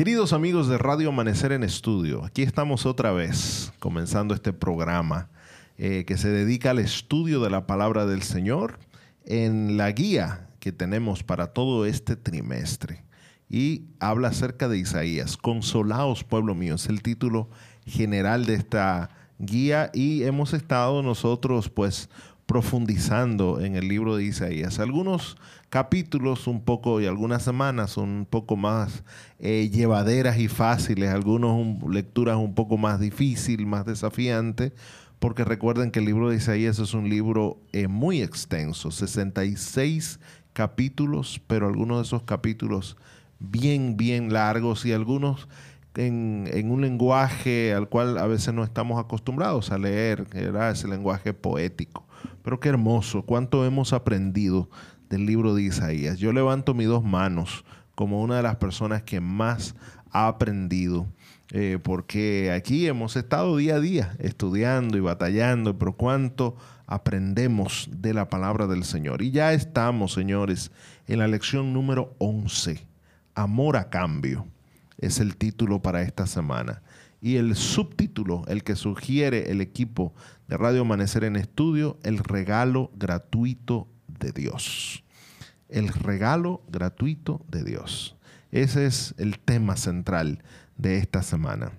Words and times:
Queridos 0.00 0.32
amigos 0.32 0.66
de 0.66 0.78
Radio 0.78 1.10
Amanecer 1.10 1.52
en 1.52 1.62
Estudio, 1.62 2.24
aquí 2.24 2.40
estamos 2.40 2.86
otra 2.86 3.12
vez 3.12 3.70
comenzando 3.80 4.32
este 4.32 4.54
programa 4.54 5.28
eh, 5.76 6.06
que 6.06 6.16
se 6.16 6.30
dedica 6.30 6.70
al 6.70 6.78
estudio 6.78 7.42
de 7.42 7.50
la 7.50 7.66
palabra 7.66 8.06
del 8.06 8.22
Señor 8.22 8.78
en 9.26 9.76
la 9.76 9.92
guía 9.92 10.48
que 10.58 10.72
tenemos 10.72 11.22
para 11.22 11.48
todo 11.48 11.84
este 11.84 12.16
trimestre. 12.16 13.04
Y 13.50 13.88
habla 13.98 14.28
acerca 14.28 14.68
de 14.68 14.78
Isaías. 14.78 15.36
Consolaos, 15.36 16.24
pueblo 16.24 16.54
mío, 16.54 16.76
es 16.76 16.86
el 16.86 17.02
título 17.02 17.50
general 17.84 18.46
de 18.46 18.54
esta 18.54 19.10
guía 19.38 19.90
y 19.92 20.22
hemos 20.22 20.54
estado 20.54 21.02
nosotros 21.02 21.68
pues 21.68 22.08
profundizando 22.50 23.60
en 23.60 23.76
el 23.76 23.86
libro 23.86 24.16
de 24.16 24.24
Isaías. 24.24 24.80
Algunos 24.80 25.36
capítulos 25.68 26.48
un 26.48 26.64
poco 26.64 27.00
y 27.00 27.06
algunas 27.06 27.44
semanas 27.44 27.92
son 27.92 28.08
un 28.08 28.26
poco 28.26 28.56
más 28.56 29.04
eh, 29.38 29.70
llevaderas 29.72 30.36
y 30.36 30.48
fáciles, 30.48 31.10
algunas 31.10 31.52
lecturas 31.88 32.38
un 32.38 32.56
poco 32.56 32.76
más 32.76 32.98
difíciles, 32.98 33.64
más 33.64 33.86
desafiantes, 33.86 34.72
porque 35.20 35.44
recuerden 35.44 35.92
que 35.92 36.00
el 36.00 36.06
libro 36.06 36.28
de 36.28 36.38
Isaías 36.38 36.80
es 36.80 36.92
un 36.92 37.08
libro 37.08 37.60
eh, 37.70 37.86
muy 37.86 38.20
extenso, 38.20 38.90
66 38.90 40.18
capítulos, 40.52 41.40
pero 41.46 41.68
algunos 41.68 41.98
de 41.98 42.02
esos 42.02 42.24
capítulos 42.24 42.96
bien, 43.38 43.96
bien 43.96 44.32
largos 44.32 44.84
y 44.84 44.92
algunos 44.92 45.46
en, 45.94 46.50
en, 46.52 46.72
un 46.72 46.80
lenguaje 46.80 47.74
al 47.74 47.88
cual 47.88 48.18
a 48.18 48.26
veces 48.26 48.52
no 48.52 48.64
estamos 48.64 48.98
acostumbrados 48.98 49.70
a 49.70 49.78
leer, 49.78 50.24
que 50.24 50.42
era 50.42 50.68
ese 50.70 50.88
lenguaje 50.88 51.32
poético. 51.32 52.09
Pero 52.50 52.58
qué 52.58 52.70
hermoso, 52.70 53.22
cuánto 53.22 53.64
hemos 53.64 53.92
aprendido 53.92 54.68
del 55.08 55.24
libro 55.24 55.54
de 55.54 55.62
Isaías. 55.62 56.18
Yo 56.18 56.32
levanto 56.32 56.74
mis 56.74 56.88
dos 56.88 57.04
manos 57.04 57.64
como 57.94 58.22
una 58.22 58.38
de 58.38 58.42
las 58.42 58.56
personas 58.56 59.04
que 59.04 59.20
más 59.20 59.76
ha 60.10 60.26
aprendido, 60.26 61.06
eh, 61.52 61.78
porque 61.80 62.50
aquí 62.50 62.88
hemos 62.88 63.14
estado 63.14 63.56
día 63.56 63.76
a 63.76 63.80
día 63.80 64.16
estudiando 64.18 64.98
y 64.98 65.00
batallando, 65.00 65.78
pero 65.78 65.92
cuánto 65.92 66.56
aprendemos 66.88 67.88
de 67.88 68.14
la 68.14 68.28
palabra 68.28 68.66
del 68.66 68.82
Señor. 68.82 69.22
Y 69.22 69.30
ya 69.30 69.52
estamos, 69.52 70.12
señores, 70.12 70.72
en 71.06 71.20
la 71.20 71.28
lección 71.28 71.72
número 71.72 72.16
11, 72.18 72.84
Amor 73.36 73.76
a 73.76 73.90
cambio, 73.90 74.48
es 74.98 75.20
el 75.20 75.36
título 75.36 75.82
para 75.82 76.02
esta 76.02 76.26
semana. 76.26 76.82
Y 77.22 77.36
el 77.36 77.54
subtítulo, 77.54 78.42
el 78.48 78.64
que 78.64 78.74
sugiere 78.74 79.52
el 79.52 79.60
equipo 79.60 80.14
de 80.50 80.56
Radio 80.56 80.80
Amanecer 80.80 81.22
en 81.22 81.36
Estudio, 81.36 81.96
el 82.02 82.18
regalo 82.18 82.90
gratuito 82.96 83.86
de 84.08 84.32
Dios. 84.32 85.04
El 85.68 85.86
regalo 85.86 86.60
gratuito 86.66 87.40
de 87.48 87.62
Dios. 87.62 88.16
Ese 88.50 88.84
es 88.84 89.14
el 89.18 89.38
tema 89.38 89.76
central 89.76 90.42
de 90.76 90.98
esta 90.98 91.22
semana. 91.22 91.70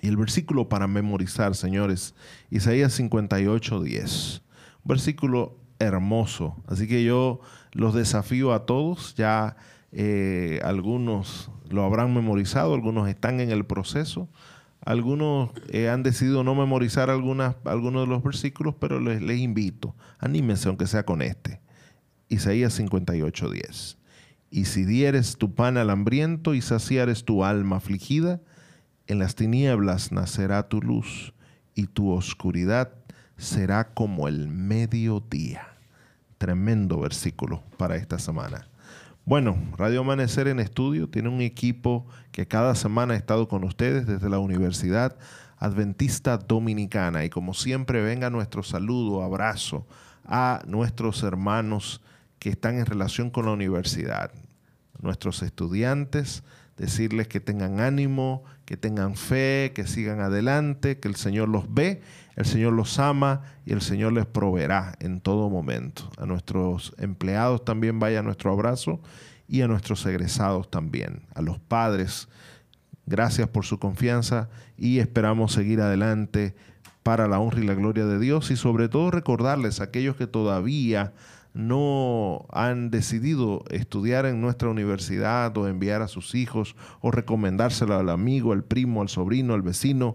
Y 0.00 0.08
el 0.08 0.16
versículo 0.16 0.70
para 0.70 0.86
memorizar, 0.86 1.54
señores, 1.54 2.14
Isaías 2.48 2.94
58, 2.94 3.82
10. 3.82 4.42
Un 4.84 4.88
versículo 4.88 5.58
hermoso. 5.78 6.56
Así 6.66 6.88
que 6.88 7.04
yo 7.04 7.40
los 7.72 7.92
desafío 7.92 8.54
a 8.54 8.64
todos. 8.64 9.14
Ya 9.14 9.56
eh, 9.92 10.58
algunos 10.64 11.50
lo 11.68 11.84
habrán 11.84 12.14
memorizado, 12.14 12.72
algunos 12.72 13.10
están 13.10 13.40
en 13.40 13.50
el 13.50 13.66
proceso. 13.66 14.26
Algunos 14.88 15.50
eh, 15.68 15.90
han 15.90 16.02
decidido 16.02 16.42
no 16.44 16.54
memorizar 16.54 17.10
algunas, 17.10 17.56
algunos 17.66 18.04
de 18.04 18.06
los 18.06 18.22
versículos, 18.22 18.74
pero 18.80 18.98
les, 19.00 19.38
invito, 19.38 19.94
anímense 20.18 20.66
aunque 20.66 20.86
sea 20.86 21.04
con 21.04 21.20
este. 21.20 21.60
Isaías 22.30 22.80
58:10. 22.80 23.98
Y 24.50 24.64
si 24.64 24.86
dieres 24.86 25.36
tu 25.36 25.54
pan 25.54 25.76
al 25.76 25.90
hambriento 25.90 26.54
y 26.54 26.62
saciares 26.62 27.26
tu 27.26 27.44
alma 27.44 27.76
afligida, 27.76 28.40
en 29.06 29.18
las 29.18 29.34
tinieblas 29.34 30.10
nacerá 30.10 30.70
tu 30.70 30.80
luz 30.80 31.34
y 31.74 31.88
tu 31.88 32.10
oscuridad 32.10 32.94
será 33.36 33.92
como 33.92 34.26
el 34.26 34.48
mediodía. 34.48 35.68
Tremendo 36.38 36.98
versículo 36.98 37.62
para 37.76 37.96
esta 37.96 38.18
semana. 38.18 38.66
Bueno, 39.28 39.58
Radio 39.76 40.00
Amanecer 40.00 40.48
en 40.48 40.58
Estudio 40.58 41.06
tiene 41.06 41.28
un 41.28 41.42
equipo 41.42 42.06
que 42.32 42.48
cada 42.48 42.74
semana 42.74 43.12
ha 43.12 43.16
estado 43.18 43.46
con 43.46 43.62
ustedes 43.62 44.06
desde 44.06 44.30
la 44.30 44.38
Universidad 44.38 45.18
Adventista 45.58 46.38
Dominicana. 46.38 47.26
Y 47.26 47.28
como 47.28 47.52
siempre, 47.52 48.00
venga 48.00 48.30
nuestro 48.30 48.62
saludo, 48.62 49.22
abrazo 49.22 49.86
a 50.24 50.62
nuestros 50.66 51.22
hermanos 51.24 52.00
que 52.38 52.48
están 52.48 52.78
en 52.78 52.86
relación 52.86 53.28
con 53.28 53.44
la 53.44 53.52
universidad, 53.52 54.32
nuestros 55.02 55.42
estudiantes, 55.42 56.42
decirles 56.78 57.28
que 57.28 57.40
tengan 57.40 57.80
ánimo, 57.80 58.44
que 58.64 58.78
tengan 58.78 59.14
fe, 59.14 59.72
que 59.74 59.86
sigan 59.86 60.20
adelante, 60.20 61.00
que 61.00 61.08
el 61.08 61.16
Señor 61.16 61.50
los 61.50 61.74
ve 61.74 62.00
el 62.38 62.46
Señor 62.46 62.72
los 62.72 63.00
ama 63.00 63.42
y 63.66 63.72
el 63.72 63.80
Señor 63.80 64.12
les 64.12 64.24
proveerá 64.24 64.94
en 65.00 65.20
todo 65.20 65.50
momento. 65.50 66.08
A 66.18 66.24
nuestros 66.24 66.94
empleados 66.96 67.64
también 67.64 67.98
vaya 67.98 68.22
nuestro 68.22 68.52
abrazo 68.52 69.00
y 69.48 69.62
a 69.62 69.66
nuestros 69.66 70.06
egresados 70.06 70.70
también. 70.70 71.26
A 71.34 71.42
los 71.42 71.58
padres, 71.58 72.28
gracias 73.06 73.48
por 73.48 73.64
su 73.64 73.80
confianza 73.80 74.48
y 74.76 75.00
esperamos 75.00 75.52
seguir 75.52 75.80
adelante 75.80 76.54
para 77.02 77.26
la 77.26 77.40
honra 77.40 77.58
y 77.58 77.66
la 77.66 77.74
gloria 77.74 78.06
de 78.06 78.20
Dios 78.20 78.52
y 78.52 78.56
sobre 78.56 78.88
todo 78.88 79.10
recordarles 79.10 79.80
a 79.80 79.84
aquellos 79.84 80.14
que 80.14 80.28
todavía 80.28 81.14
no 81.54 82.46
han 82.52 82.92
decidido 82.92 83.64
estudiar 83.68 84.26
en 84.26 84.40
nuestra 84.40 84.68
universidad 84.68 85.58
o 85.58 85.66
enviar 85.66 86.02
a 86.02 86.08
sus 86.08 86.36
hijos 86.36 86.76
o 87.00 87.10
recomendárselo 87.10 87.96
al 87.96 88.10
amigo, 88.10 88.52
al 88.52 88.62
primo, 88.62 89.02
al 89.02 89.08
sobrino, 89.08 89.54
al 89.54 89.62
vecino, 89.62 90.14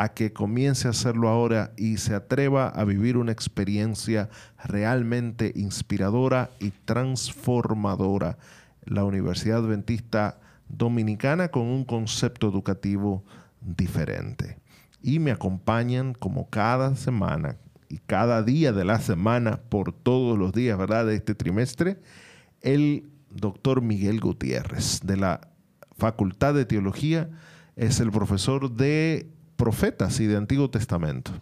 a 0.00 0.14
que 0.14 0.32
comience 0.32 0.88
a 0.88 0.92
hacerlo 0.92 1.28
ahora 1.28 1.72
y 1.76 1.98
se 1.98 2.14
atreva 2.14 2.68
a 2.68 2.84
vivir 2.84 3.18
una 3.18 3.32
experiencia 3.32 4.30
realmente 4.64 5.52
inspiradora 5.54 6.48
y 6.58 6.70
transformadora. 6.70 8.38
La 8.86 9.04
Universidad 9.04 9.58
Adventista 9.58 10.40
Dominicana 10.70 11.48
con 11.48 11.64
un 11.64 11.84
concepto 11.84 12.48
educativo 12.48 13.26
diferente. 13.60 14.56
Y 15.02 15.18
me 15.18 15.32
acompañan 15.32 16.14
como 16.14 16.48
cada 16.48 16.96
semana 16.96 17.56
y 17.90 17.98
cada 17.98 18.42
día 18.42 18.72
de 18.72 18.86
la 18.86 19.00
semana 19.00 19.60
por 19.68 19.92
todos 19.92 20.38
los 20.38 20.54
días, 20.54 20.78
¿verdad? 20.78 21.04
De 21.04 21.14
este 21.14 21.34
trimestre, 21.34 22.00
el 22.62 23.10
doctor 23.28 23.82
Miguel 23.82 24.18
Gutiérrez 24.18 25.00
de 25.02 25.18
la 25.18 25.42
Facultad 25.98 26.54
de 26.54 26.64
Teología 26.64 27.28
es 27.76 28.00
el 28.00 28.10
profesor 28.10 28.70
de 28.70 29.28
profetas 29.60 30.18
y 30.20 30.26
de 30.26 30.38
Antiguo 30.38 30.70
Testamento. 30.70 31.32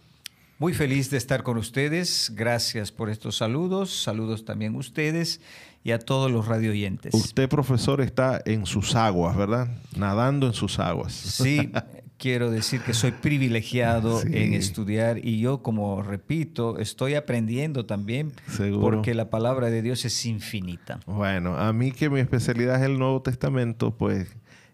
Muy 0.57 0.73
feliz 0.73 1.09
de 1.09 1.15
estar 1.15 1.41
con 1.41 1.57
ustedes. 1.57 2.33
Gracias 2.35 2.91
por 2.91 3.09
estos 3.09 3.37
saludos. 3.37 4.03
Saludos 4.03 4.43
también 4.43 4.75
a 4.75 4.79
ustedes 4.79 5.39
y 5.85 5.91
a 5.91 5.99
todos 5.99 6.29
los 6.29 6.45
radio 6.45 6.71
oyentes. 6.71 7.13
Usted, 7.13 7.47
profesor, 7.47 8.01
está 8.01 8.41
en 8.45 8.65
sus 8.65 8.93
aguas, 8.93 9.37
¿verdad? 9.37 9.69
Nadando 9.95 10.47
en 10.47 10.53
sus 10.53 10.79
aguas. 10.79 11.13
Sí, 11.13 11.71
quiero 12.17 12.51
decir 12.51 12.81
que 12.81 12.93
soy 12.93 13.13
privilegiado 13.13 14.21
en 14.23 14.53
estudiar 14.53 15.25
y 15.25 15.39
yo, 15.39 15.63
como 15.63 16.01
repito, 16.01 16.77
estoy 16.77 17.15
aprendiendo 17.15 17.85
también 17.85 18.33
porque 18.81 19.13
la 19.13 19.29
palabra 19.29 19.69
de 19.69 19.81
Dios 19.81 20.03
es 20.03 20.25
infinita. 20.25 20.99
Bueno, 21.05 21.55
a 21.55 21.71
mí 21.71 21.93
que 21.93 22.09
mi 22.09 22.19
especialidad 22.19 22.81
es 22.81 22.89
el 22.89 22.99
Nuevo 22.99 23.21
Testamento, 23.21 23.95
pues 23.95 24.27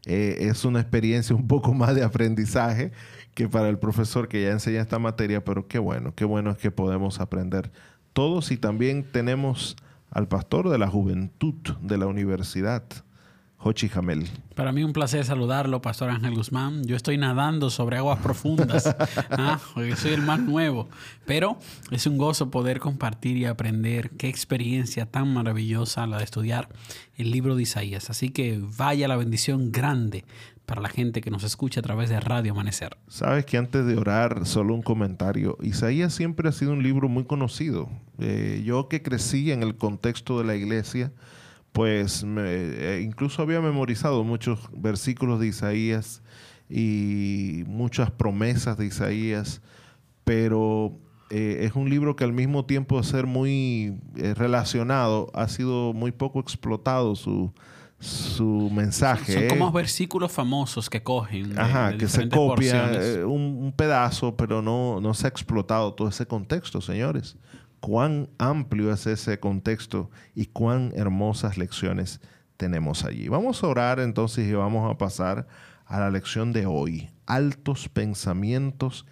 eh, 0.06 0.48
es 0.50 0.66
una 0.66 0.80
experiencia 0.80 1.36
un 1.36 1.48
poco 1.48 1.74
más 1.76 1.94
de 1.94 2.04
aprendizaje 2.04 2.92
que 3.36 3.50
para 3.50 3.70
el 3.70 3.78
profesor 3.78 4.28
que 4.28 4.42
ya 4.42 4.52
enseña 4.52 4.82
esta 4.82 4.98
materia, 4.98 5.44
pero 5.44 5.68
qué 5.68 5.78
bueno, 5.78 6.16
qué 6.16 6.26
bueno 6.26 6.50
es 6.52 6.58
que 6.58 6.72
podemos 6.72 7.20
aprender 7.20 7.70
todos 8.14 8.50
y 8.52 8.58
también 8.58 9.04
tenemos 9.04 9.76
al 10.10 10.28
pastor 10.28 10.70
de 10.70 10.78
la 10.78 10.88
juventud 10.88 11.56
de 11.82 11.98
la 11.98 12.08
universidad, 12.08 12.84
Jochi 13.58 13.90
Jamel. 13.90 14.30
Para 14.54 14.72
mí 14.72 14.84
un 14.84 14.94
placer 14.94 15.26
saludarlo, 15.26 15.82
Pastor 15.82 16.12
Ángel 16.12 16.36
Guzmán. 16.36 16.86
Yo 16.86 16.96
estoy 16.96 17.18
nadando 17.18 17.70
sobre 17.70 17.98
aguas 17.98 18.20
profundas, 18.20 18.96
¿ah? 19.32 19.60
porque 19.74 19.98
soy 19.98 20.14
el 20.14 20.22
más 20.22 20.40
nuevo, 20.40 20.88
pero 21.26 21.58
es 21.92 22.08
un 22.08 22.18
gozo 22.18 22.52
poder 22.52 22.80
compartir 22.80 23.36
y 23.36 23.46
aprender 23.46 24.12
qué 24.12 24.30
experiencia 24.30 25.08
tan 25.08 25.34
maravillosa 25.34 26.08
la 26.08 26.20
de 26.20 26.24
estudiar 26.24 26.70
el 27.18 27.32
libro 27.32 27.56
de 27.58 27.64
Isaías. 27.64 28.10
Así 28.10 28.30
que 28.30 28.62
vaya 28.78 29.10
la 29.10 29.18
bendición 29.18 29.74
grande 29.74 30.24
para 30.66 30.82
la 30.82 30.90
gente 30.90 31.22
que 31.22 31.32
nos 31.32 31.44
escucha 31.44 31.80
a 31.80 31.84
través 31.84 32.10
de 32.10 32.20
Radio 32.20 32.52
Amanecer. 32.54 32.98
Sabes 33.08 33.46
que 33.46 33.58
antes 33.58 33.86
de 33.86 33.98
orar, 33.98 34.46
solo 34.46 34.74
un 34.74 34.82
comentario. 34.82 35.58
Isaías 35.62 36.14
siempre 36.14 36.50
ha 36.50 36.52
sido 36.52 36.74
un 36.74 36.84
libro 36.84 37.08
muy 37.08 37.26
conocido. 37.26 37.90
Eh, 38.20 38.62
yo 38.66 38.88
que 38.90 39.02
crecí 39.02 39.52
en 39.52 39.64
el 39.64 39.78
contexto 39.78 40.40
de 40.40 40.46
la 40.46 40.56
iglesia, 40.56 41.12
pues 41.72 42.26
eh, 42.26 43.02
incluso 43.04 43.42
había 43.42 43.62
memorizado 43.62 44.24
muchos 44.24 44.60
versículos 44.76 45.40
de 45.40 45.48
Isaías 45.48 46.22
y 46.70 47.64
muchas 47.68 48.10
promesas 48.12 48.78
de 48.78 48.88
Isaías, 48.88 49.62
pero 50.24 50.98
eh, 51.30 51.60
es 51.62 51.76
un 51.76 51.90
libro 51.90 52.16
que 52.16 52.24
al 52.24 52.34
mismo 52.34 52.66
tiempo 52.66 52.98
de 52.98 53.04
ser 53.04 53.28
muy 53.28 53.98
relacionado, 54.16 55.30
ha 55.34 55.48
sido 55.48 55.94
muy 55.94 56.12
poco 56.12 56.40
explotado 56.40 57.16
su 57.16 57.54
su 58.00 58.70
mensaje. 58.72 59.34
Son 59.34 59.48
como 59.48 59.72
versículos 59.72 60.32
famosos 60.32 60.90
que 60.90 61.02
cogen. 61.02 61.58
Ajá, 61.58 61.98
que 61.98 62.08
se 62.08 62.30
copia 62.30 62.92
eh, 62.94 63.24
un, 63.24 63.74
pedazo, 63.76 64.36
pero 64.36 64.62
no, 64.62 65.00
no 65.02 65.14
se 65.14 65.28
ha 65.28 65.30
explotado 65.30 65.94
todo 65.94 66.08
ese 66.10 66.26
contexto, 66.26 66.82
señores. 66.82 67.38
Cuán 67.80 68.30
amplio 68.38 68.92
es 68.92 69.06
ese 69.08 69.40
contexto 69.40 70.10
y 70.34 70.48
cuán 70.48 70.92
hermosas 70.96 71.58
lecciones 71.58 72.20
tenemos 72.58 73.04
allí. 73.04 73.28
Vamos 73.28 73.64
a 73.64 73.68
orar 73.68 74.00
entonces 74.00 74.48
y 74.48 74.54
vamos 74.54 74.90
a 74.90 74.98
pasar 74.98 75.48
a 75.86 76.00
la 76.00 76.10
lección 76.10 76.52
de 76.52 76.66
hoy. 76.66 77.10
Altos 77.26 77.90
pensamientos 77.90 79.06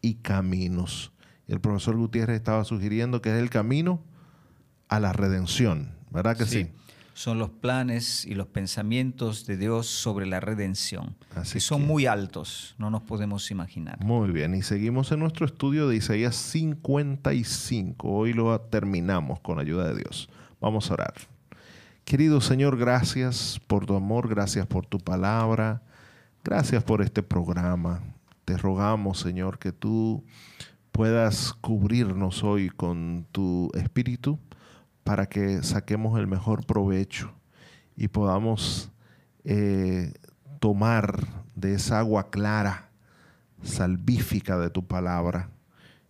y 0.00 0.14
caminos. 0.16 1.12
El 1.46 1.60
profesor 1.60 1.96
Gutiérrez 1.96 2.36
estaba 2.36 2.64
sugiriendo 2.64 3.20
que 3.20 3.30
es 3.30 3.36
el 3.36 3.50
camino 3.50 4.02
a 4.88 5.00
la 5.00 5.12
redención, 5.12 5.94
¿verdad 6.10 6.36
que 6.36 6.46
sí? 6.46 6.70
Son 7.14 7.38
los 7.38 7.50
planes 7.50 8.24
y 8.24 8.34
los 8.34 8.48
pensamientos 8.48 9.46
de 9.46 9.56
Dios 9.56 9.86
sobre 9.86 10.26
la 10.26 10.40
redención. 10.40 11.14
Así 11.36 11.60
son 11.60 11.86
muy 11.86 12.06
altos, 12.06 12.74
no 12.76 12.90
nos 12.90 13.02
podemos 13.02 13.52
imaginar. 13.52 14.04
Muy 14.04 14.32
bien, 14.32 14.52
y 14.56 14.62
seguimos 14.62 15.12
en 15.12 15.20
nuestro 15.20 15.46
estudio 15.46 15.88
de 15.88 15.94
Isaías 15.94 16.34
55. 16.34 18.08
Hoy 18.08 18.32
lo 18.32 18.60
terminamos 18.60 19.38
con 19.38 19.60
ayuda 19.60 19.92
de 19.92 20.02
Dios. 20.02 20.28
Vamos 20.60 20.90
a 20.90 20.94
orar. 20.94 21.14
Querido 22.04 22.40
Señor, 22.40 22.76
gracias 22.76 23.60
por 23.68 23.86
tu 23.86 23.94
amor, 23.94 24.28
gracias 24.28 24.66
por 24.66 24.84
tu 24.84 24.98
palabra, 24.98 25.82
gracias 26.42 26.82
por 26.82 27.00
este 27.00 27.22
programa. 27.22 28.02
Te 28.44 28.56
rogamos, 28.56 29.20
Señor, 29.20 29.60
que 29.60 29.70
tú 29.70 30.24
puedas 30.90 31.52
cubrirnos 31.54 32.42
hoy 32.42 32.70
con 32.70 33.24
tu 33.30 33.70
espíritu 33.74 34.40
para 35.04 35.26
que 35.26 35.62
saquemos 35.62 36.18
el 36.18 36.26
mejor 36.26 36.66
provecho 36.66 37.32
y 37.96 38.08
podamos 38.08 38.90
eh, 39.44 40.12
tomar 40.58 41.28
de 41.54 41.74
esa 41.74 41.98
agua 42.00 42.30
clara, 42.30 42.90
salvífica 43.62 44.58
de 44.58 44.70
tu 44.70 44.86
palabra, 44.86 45.50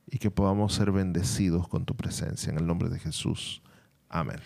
y 0.06 0.18
que 0.18 0.30
podamos 0.30 0.74
ser 0.74 0.92
bendecidos 0.92 1.66
con 1.66 1.84
tu 1.84 1.96
presencia. 1.96 2.50
En 2.50 2.58
el 2.58 2.66
nombre 2.66 2.88
de 2.88 3.00
Jesús. 3.00 3.62
Amén. 4.08 4.38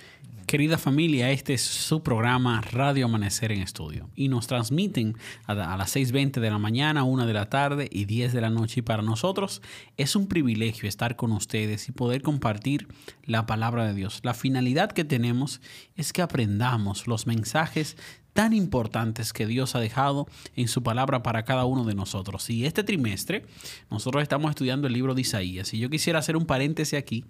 Querida 0.49 0.79
familia, 0.79 1.31
este 1.31 1.53
es 1.53 1.61
su 1.61 2.03
programa 2.03 2.63
Radio 2.63 3.05
Amanecer 3.05 3.53
en 3.53 3.61
Estudio 3.61 4.09
y 4.17 4.29
nos 4.29 4.47
transmiten 4.47 5.15
a, 5.45 5.55
las 5.55 5.95
6.20 5.95 6.41
de 6.41 6.49
la 6.49 6.57
mañana, 6.59 7.05
1 7.05 7.27
de 7.27 7.33
la 7.35 7.51
tarde 7.51 7.87
y 7.93 8.07
10 8.07 8.33
de 8.33 8.41
la 8.41 8.49
noche. 8.49 8.81
Y 8.81 8.83
para 8.83 9.03
nosotros 9.03 9.61
es 9.99 10.17
un 10.17 10.27
privilegio 10.27 10.89
estar 10.89 11.17
con 11.17 11.33
ustedes 11.33 11.91
y 11.91 11.93
poder 11.93 12.23
compartir 12.23 12.89
la 13.25 13.45
palabra 13.45 13.87
de 13.87 13.93
Dios. 13.93 14.21
La 14.23 14.33
finalidad 14.33 14.91
que 14.91 15.05
tenemos 15.05 15.61
es 15.97 16.15
que 16.15 16.23
aprendamos 16.23 17.07
los 17.07 17.27
mensajes 17.27 17.99
tan 18.39 18.53
importantes 18.53 19.33
que 19.33 19.49
Dios 19.49 19.75
ha 19.75 19.81
dejado 19.81 20.29
en 20.55 20.69
su 20.69 20.85
palabra 20.85 21.25
para 21.25 21.45
cada 21.45 21.65
uno 21.65 21.83
de 21.83 21.97
nosotros. 21.97 22.49
Y 22.51 22.67
este 22.67 22.85
trimestre 22.85 23.45
nosotros 23.91 24.23
estamos 24.23 24.51
estudiando 24.51 24.87
el 24.87 24.93
libro 24.93 25.17
de 25.17 25.23
Isaías 25.23 25.75
y 25.75 25.81
yo 25.81 25.91
quisiera 25.91 26.21
hacer 26.21 26.37
un 26.37 26.47
paréntesis 26.47 26.97
aquí 26.97 27.25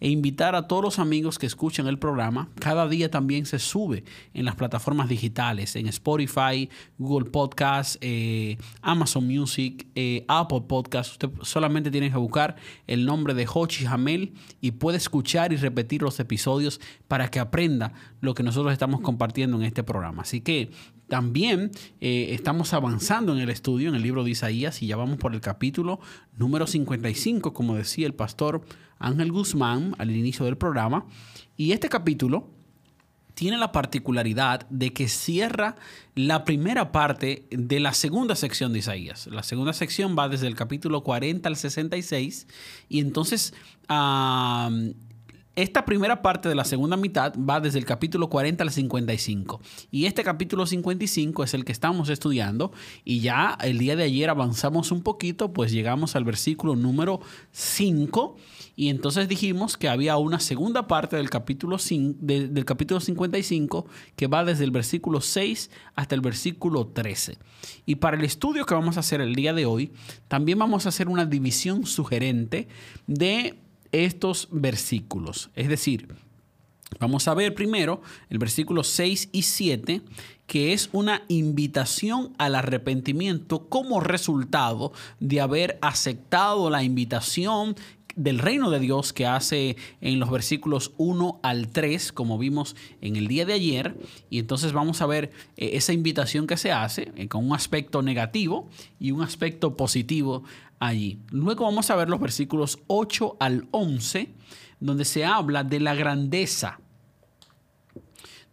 e 0.00 0.08
invitar 0.08 0.54
a 0.54 0.68
todos 0.68 0.82
los 0.84 0.98
amigos 1.00 1.40
que 1.40 1.46
escuchan 1.46 1.88
el 1.88 1.98
programa. 1.98 2.50
Cada 2.60 2.86
día 2.86 3.10
también 3.10 3.46
se 3.46 3.58
sube 3.58 4.04
en 4.32 4.44
las 4.44 4.54
plataformas 4.54 5.08
digitales, 5.08 5.74
en 5.74 5.88
Spotify, 5.88 6.68
Google 6.98 7.30
Podcast, 7.30 7.96
eh, 8.00 8.56
Amazon 8.80 9.26
Music, 9.26 9.88
eh, 9.96 10.24
Apple 10.28 10.62
Podcast. 10.68 11.12
Usted 11.12 11.30
solamente 11.42 11.90
tiene 11.90 12.12
que 12.12 12.16
buscar 12.16 12.54
el 12.86 13.06
nombre 13.06 13.34
de 13.34 13.48
Hochi 13.52 13.86
Hamel 13.86 14.34
y 14.60 14.72
puede 14.72 14.98
escuchar 14.98 15.52
y 15.52 15.56
repetir 15.56 16.02
los 16.02 16.20
episodios 16.20 16.80
para 17.08 17.28
que 17.28 17.40
aprenda 17.40 17.92
lo 18.20 18.34
que 18.34 18.44
nosotros 18.44 18.72
estamos 18.72 19.00
compartiendo 19.00 19.56
en 19.56 19.64
este 19.64 19.82
programa. 19.82 20.22
Así 20.22 20.43
que 20.44 20.70
también 21.08 21.70
eh, 22.00 22.28
estamos 22.30 22.72
avanzando 22.72 23.34
en 23.34 23.40
el 23.40 23.50
estudio, 23.50 23.88
en 23.88 23.94
el 23.94 24.02
libro 24.02 24.24
de 24.24 24.30
Isaías, 24.30 24.82
y 24.82 24.86
ya 24.86 24.96
vamos 24.96 25.18
por 25.18 25.34
el 25.34 25.40
capítulo 25.40 26.00
número 26.36 26.66
55, 26.66 27.52
como 27.52 27.74
decía 27.76 28.06
el 28.06 28.14
pastor 28.14 28.62
Ángel 28.98 29.32
Guzmán 29.32 29.94
al 29.98 30.10
inicio 30.10 30.44
del 30.46 30.56
programa. 30.56 31.06
Y 31.56 31.72
este 31.72 31.88
capítulo 31.88 32.48
tiene 33.34 33.58
la 33.58 33.72
particularidad 33.72 34.66
de 34.70 34.92
que 34.92 35.08
cierra 35.08 35.76
la 36.14 36.44
primera 36.44 36.92
parte 36.92 37.46
de 37.50 37.80
la 37.80 37.92
segunda 37.92 38.36
sección 38.36 38.72
de 38.72 38.78
Isaías. 38.78 39.26
La 39.26 39.42
segunda 39.42 39.72
sección 39.72 40.16
va 40.16 40.28
desde 40.28 40.46
el 40.46 40.54
capítulo 40.54 41.02
40 41.02 41.48
al 41.48 41.56
66 41.56 42.46
y 42.88 43.00
entonces 43.00 43.52
esta 45.56 45.84
primera 45.84 46.20
parte 46.20 46.48
de 46.48 46.54
la 46.54 46.64
segunda 46.64 46.96
mitad 46.96 47.32
va 47.38 47.60
desde 47.60 47.78
el 47.78 47.84
capítulo 47.84 48.28
40 48.28 48.64
al 48.64 48.70
55. 48.70 49.60
Y 49.90 50.06
este 50.06 50.24
capítulo 50.24 50.66
55 50.66 51.44
es 51.44 51.54
el 51.54 51.64
que 51.64 51.70
estamos 51.70 52.08
estudiando. 52.08 52.72
Y 53.04 53.20
ya 53.20 53.56
el 53.60 53.78
día 53.78 53.94
de 53.94 54.02
ayer 54.02 54.30
avanzamos 54.30 54.90
un 54.90 55.02
poquito, 55.02 55.52
pues 55.52 55.70
llegamos 55.70 56.16
al 56.16 56.24
versículo 56.24 56.74
número 56.74 57.20
5. 57.52 58.36
Y 58.74 58.88
entonces 58.88 59.28
dijimos 59.28 59.76
que 59.76 59.88
había 59.88 60.16
una 60.16 60.40
segunda 60.40 60.88
parte 60.88 61.16
del 61.16 61.30
capítulo, 61.30 61.76
del 61.88 62.64
capítulo 62.64 62.98
55 62.98 63.86
que 64.16 64.26
va 64.26 64.44
desde 64.44 64.64
el 64.64 64.72
versículo 64.72 65.20
6 65.20 65.70
hasta 65.94 66.14
el 66.16 66.20
versículo 66.20 66.88
13. 66.88 67.38
Y 67.86 67.96
para 67.96 68.16
el 68.16 68.24
estudio 68.24 68.66
que 68.66 68.74
vamos 68.74 68.96
a 68.96 69.00
hacer 69.00 69.20
el 69.20 69.36
día 69.36 69.52
de 69.52 69.66
hoy, 69.66 69.92
también 70.26 70.58
vamos 70.58 70.86
a 70.86 70.88
hacer 70.88 71.08
una 71.08 71.26
división 71.26 71.86
sugerente 71.86 72.66
de 73.06 73.63
estos 73.94 74.48
versículos. 74.50 75.50
Es 75.54 75.68
decir, 75.68 76.08
vamos 76.98 77.28
a 77.28 77.34
ver 77.34 77.54
primero 77.54 78.02
el 78.28 78.38
versículo 78.38 78.82
6 78.84 79.28
y 79.32 79.42
7, 79.42 80.02
que 80.46 80.72
es 80.72 80.90
una 80.92 81.22
invitación 81.28 82.34
al 82.38 82.54
arrepentimiento 82.54 83.68
como 83.68 84.00
resultado 84.00 84.92
de 85.20 85.40
haber 85.40 85.78
aceptado 85.80 86.70
la 86.70 86.82
invitación 86.82 87.76
del 88.16 88.38
reino 88.38 88.70
de 88.70 88.80
Dios 88.80 89.12
que 89.12 89.26
hace 89.26 89.76
en 90.00 90.20
los 90.20 90.30
versículos 90.30 90.92
1 90.96 91.40
al 91.42 91.68
3, 91.68 92.12
como 92.12 92.38
vimos 92.38 92.76
en 93.00 93.16
el 93.16 93.28
día 93.28 93.44
de 93.44 93.54
ayer. 93.54 93.96
Y 94.30 94.38
entonces 94.38 94.72
vamos 94.72 95.00
a 95.02 95.06
ver 95.06 95.32
eh, 95.56 95.70
esa 95.74 95.92
invitación 95.92 96.46
que 96.46 96.56
se 96.56 96.72
hace 96.72 97.12
eh, 97.16 97.28
con 97.28 97.44
un 97.44 97.54
aspecto 97.54 98.02
negativo 98.02 98.68
y 99.00 99.10
un 99.10 99.22
aspecto 99.22 99.76
positivo 99.76 100.44
allí. 100.78 101.18
Luego 101.30 101.64
vamos 101.64 101.90
a 101.90 101.96
ver 101.96 102.08
los 102.08 102.20
versículos 102.20 102.78
8 102.86 103.36
al 103.40 103.66
11, 103.70 104.30
donde 104.80 105.04
se 105.04 105.24
habla 105.24 105.64
de 105.64 105.80
la 105.80 105.94
grandeza 105.94 106.80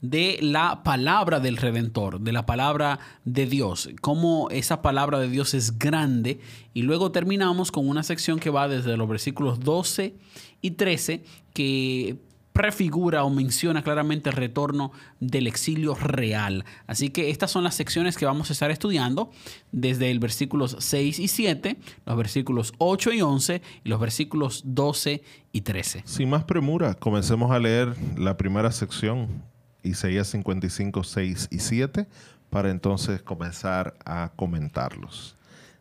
de 0.02 0.40
la 0.42 0.84
palabra 0.84 1.40
del 1.40 1.58
Redentor, 1.58 2.20
de 2.20 2.32
la 2.32 2.46
palabra 2.46 3.00
de 3.24 3.46
Dios, 3.46 3.90
cómo 4.02 4.50
esa 4.50 4.82
palabra 4.82 5.20
de 5.20 5.30
Dios 5.30 5.54
es 5.54 5.78
grande. 5.78 6.40
Y 6.74 6.82
luego 6.82 7.12
terminamos 7.12 7.72
con 7.72 7.88
una 7.88 8.04
sección 8.04 8.40
que 8.40 8.50
va 8.50 8.68
desde 8.68 8.98
los 8.98 9.08
versículos 9.08 9.60
12 9.60 10.16
y 10.62 10.72
13, 10.72 11.24
que 11.54 12.18
prefigura 12.54 13.24
o 13.24 13.30
menciona 13.30 13.82
claramente 13.82 14.30
el 14.30 14.36
retorno 14.36 14.92
del 15.20 15.48
exilio 15.48 15.96
real. 15.96 16.66
Así 16.88 17.10
que 17.10 17.30
estas 17.30 17.52
son 17.52 17.64
las 17.64 17.76
secciones 17.76 18.18
que 18.18 18.26
vamos 18.26 18.50
a 18.50 18.54
estar 18.54 18.72
estudiando 18.72 19.32
desde 19.72 20.12
el 20.12 20.20
versículos 20.20 20.76
6 20.80 21.20
y 21.20 21.28
7, 21.28 21.78
los 22.06 22.18
versículos 22.18 22.74
8 22.78 23.14
y 23.14 23.22
11 23.22 23.62
y 23.84 23.90
los 23.90 24.00
versículos 24.00 24.64
12 24.66 25.24
y 25.54 25.62
13. 25.62 26.04
Sin 26.06 26.30
más 26.30 26.44
premura, 26.44 26.94
comencemos 26.94 27.52
a 27.52 27.60
leer 27.60 27.96
la 28.18 28.38
primera 28.38 28.72
sección, 28.72 29.44
Isaías 29.84 30.28
55, 30.28 31.04
6 31.04 31.48
y 31.52 31.60
7, 31.60 32.08
para 32.50 32.70
entonces 32.70 33.22
comenzar 33.22 33.96
a 34.06 34.32
comentarlos. 34.36 35.36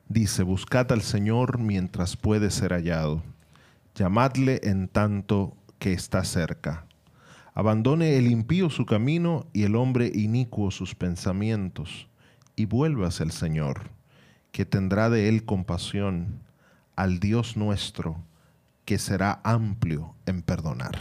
Dice, 0.08 0.42
buscad 0.42 0.90
al 0.92 1.02
Señor 1.02 1.58
mientras 1.58 2.16
puede 2.16 2.50
ser 2.50 2.72
hallado, 2.72 3.22
llamadle 3.94 4.60
en 4.64 4.88
tanto 4.88 5.56
que 5.78 5.92
está 5.92 6.24
cerca. 6.24 6.86
Abandone 7.54 8.16
el 8.16 8.30
impío 8.30 8.70
su 8.70 8.86
camino 8.86 9.46
y 9.52 9.64
el 9.64 9.76
hombre 9.76 10.10
inicuo 10.14 10.70
sus 10.70 10.94
pensamientos, 10.94 12.08
y 12.56 12.64
vuélvase 12.64 13.22
el 13.22 13.32
Señor, 13.32 13.90
que 14.52 14.64
tendrá 14.64 15.10
de 15.10 15.28
él 15.28 15.44
compasión, 15.44 16.40
al 16.96 17.20
Dios 17.20 17.56
nuestro, 17.56 18.16
que 18.84 18.98
será 18.98 19.40
amplio 19.44 20.14
en 20.26 20.42
perdonar. 20.42 20.98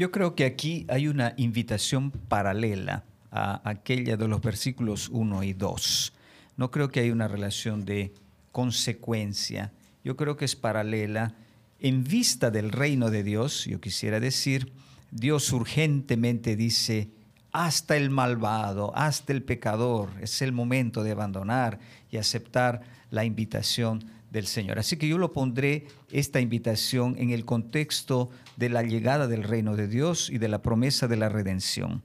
Yo 0.00 0.10
creo 0.10 0.34
que 0.34 0.46
aquí 0.46 0.86
hay 0.88 1.08
una 1.08 1.34
invitación 1.36 2.10
paralela 2.10 3.04
a 3.30 3.60
aquella 3.68 4.16
de 4.16 4.28
los 4.28 4.40
versículos 4.40 5.10
1 5.10 5.42
y 5.42 5.52
2. 5.52 6.14
No 6.56 6.70
creo 6.70 6.88
que 6.88 7.00
hay 7.00 7.10
una 7.10 7.28
relación 7.28 7.84
de 7.84 8.14
consecuencia. 8.50 9.74
Yo 10.02 10.16
creo 10.16 10.38
que 10.38 10.46
es 10.46 10.56
paralela 10.56 11.34
en 11.80 12.02
vista 12.02 12.50
del 12.50 12.72
reino 12.72 13.10
de 13.10 13.22
Dios, 13.22 13.66
yo 13.66 13.78
quisiera 13.82 14.20
decir, 14.20 14.72
Dios 15.10 15.52
urgentemente 15.52 16.56
dice, 16.56 17.10
hasta 17.52 17.98
el 17.98 18.08
malvado, 18.08 18.96
hasta 18.96 19.34
el 19.34 19.42
pecador, 19.42 20.08
es 20.22 20.40
el 20.40 20.52
momento 20.52 21.04
de 21.04 21.10
abandonar 21.10 21.78
y 22.10 22.16
aceptar 22.16 22.80
la 23.10 23.26
invitación 23.26 24.02
del 24.30 24.46
Señor. 24.46 24.78
Así 24.78 24.96
que 24.96 25.08
yo 25.08 25.18
lo 25.18 25.32
pondré 25.32 25.86
esta 26.10 26.40
invitación 26.40 27.16
en 27.18 27.30
el 27.30 27.44
contexto 27.44 28.30
de 28.56 28.68
la 28.68 28.82
llegada 28.82 29.26
del 29.26 29.42
reino 29.42 29.76
de 29.76 29.88
Dios 29.88 30.30
y 30.30 30.38
de 30.38 30.48
la 30.48 30.62
promesa 30.62 31.08
de 31.08 31.16
la 31.16 31.28
redención. 31.28 32.02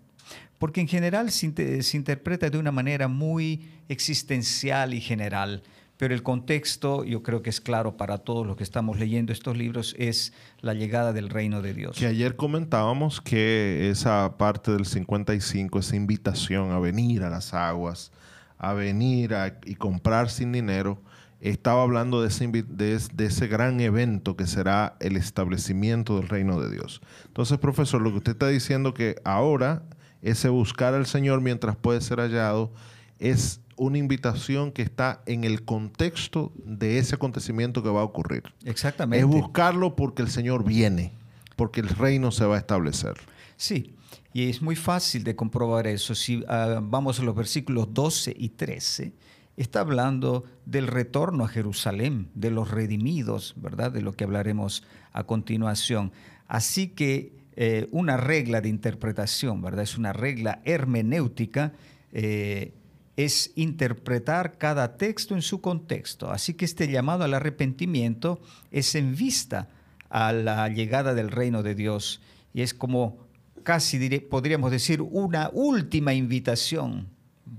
porque 0.57 0.79
en 0.79 0.87
general 0.87 1.31
se, 1.31 1.47
interpreta 1.93 2.49
de 2.49 2.57
una 2.57 2.71
manera 2.71 3.09
muy 3.09 3.67
existencial 3.89 4.93
y 4.93 5.01
general, 5.01 5.63
pero 5.97 6.13
el 6.13 6.23
contexto, 6.23 7.03
yo 7.03 7.21
creo 7.23 7.41
que 7.41 7.49
es 7.49 7.59
claro 7.59 7.97
para 7.97 8.19
todos 8.19 8.47
los 8.47 8.55
que 8.55 8.63
estamos 8.63 8.97
leyendo 8.97 9.33
estos 9.33 9.57
libros, 9.57 9.95
es 9.99 10.33
la 10.61 10.73
llegada 10.73 11.11
del 11.11 11.29
reino 11.29 11.61
de 11.61 11.73
Dios. 11.73 11.97
Que 11.97 12.07
ayer 12.07 12.37
comentábamos 12.37 13.19
que 13.19 13.89
esa 13.91 14.37
parte 14.37 14.71
del 14.71 14.85
55, 14.85 15.77
esa 15.77 15.95
invitación 15.97 16.71
a 16.71 16.79
venir 16.79 17.23
a 17.23 17.29
las 17.29 17.53
aguas, 17.53 18.11
a 18.57 18.73
venir 18.73 19.35
y 19.65 19.75
comprar 19.75 20.29
sin 20.29 20.53
dinero, 20.53 21.01
estaba 21.49 21.83
hablando 21.83 22.21
de 22.21 22.29
ese, 22.29 22.47
de, 22.47 23.25
ese, 23.25 23.47
gran 23.47 23.79
evento 23.79 24.35
que 24.35 24.47
será 24.47 24.95
el 24.99 25.15
establecimiento 25.15 26.17
del 26.17 26.27
reino 26.27 26.59
de 26.59 26.71
Dios. 26.71 27.01
Entonces, 27.27 27.59
profesor, 27.59 28.01
lo 28.01 28.11
que 28.11 28.17
usted 28.17 28.31
está 28.31 28.47
diciendo 28.47 28.93
que 28.93 29.15
ahora 29.23 29.83
ese 30.21 30.49
buscar 30.49 30.95
al 30.95 31.05
Señor 31.05 31.41
mientras 31.41 31.75
puede 31.75 32.01
ser 32.01 32.19
hallado 32.19 32.71
es 33.19 33.61
una 33.77 33.97
invitación 33.97 34.71
que 34.71 34.81
está 34.81 35.21
en 35.25 35.43
el 35.43 35.63
contexto 35.63 36.51
de 36.63 36.97
ese 36.97 37.15
acontecimiento 37.15 37.83
que 37.83 37.89
va 37.89 38.01
a 38.01 38.05
ocurrir. 38.05 38.43
Exactamente. 38.63 39.23
Es 39.23 39.27
buscarlo 39.27 39.95
porque 39.95 40.21
el 40.21 40.29
Señor 40.29 40.63
viene, 40.63 41.11
porque 41.55 41.81
el 41.81 41.89
reino 41.89 42.31
se 42.31 42.45
va 42.45 42.55
a 42.55 42.59
establecer. 42.59 43.13
Sí, 43.57 43.95
y 44.33 44.49
es 44.49 44.61
muy 44.61 44.75
fácil 44.75 45.23
de 45.23 45.35
comprobar 45.35 45.87
eso. 45.87 46.15
Si 46.15 46.43
ah, 46.47 46.79
vamos 46.81 47.19
a 47.19 47.23
los 47.23 47.35
versículos 47.35 47.93
12 47.93 48.35
y 48.35 48.49
13, 48.49 49.13
está 49.57 49.81
hablando 49.81 50.43
del 50.65 50.87
retorno 50.87 51.45
a 51.45 51.47
Jerusalén, 51.47 52.29
de 52.33 52.51
los 52.51 52.71
redimidos, 52.71 53.53
¿verdad? 53.57 53.91
De 53.91 54.01
lo 54.01 54.13
que 54.13 54.23
hablaremos 54.23 54.83
a 55.13 55.23
continuación. 55.23 56.11
Así 56.47 56.89
que 56.89 57.33
eh, 57.55 57.87
una 57.91 58.17
regla 58.17 58.61
de 58.61 58.69
interpretación, 58.69 59.61
¿verdad? 59.61 59.83
Es 59.83 59.97
una 59.97 60.13
regla 60.13 60.61
hermenéutica, 60.65 61.73
eh, 62.11 62.73
es 63.15 63.51
interpretar 63.55 64.57
cada 64.57 64.97
texto 64.97 65.35
en 65.35 65.41
su 65.41 65.61
contexto. 65.61 66.31
Así 66.31 66.53
que 66.53 66.65
este 66.65 66.89
llamado 66.89 67.23
al 67.23 67.33
arrepentimiento 67.33 68.41
es 68.71 68.93
en 68.95 69.15
vista 69.15 69.69
a 70.09 70.33
la 70.33 70.67
llegada 70.67 71.13
del 71.13 71.31
reino 71.31 71.63
de 71.63 71.75
Dios 71.75 72.21
y 72.53 72.61
es 72.61 72.73
como 72.73 73.25
casi 73.63 74.19
podríamos 74.19 74.71
decir 74.71 75.01
una 75.01 75.49
última 75.53 76.13
invitación 76.13 77.07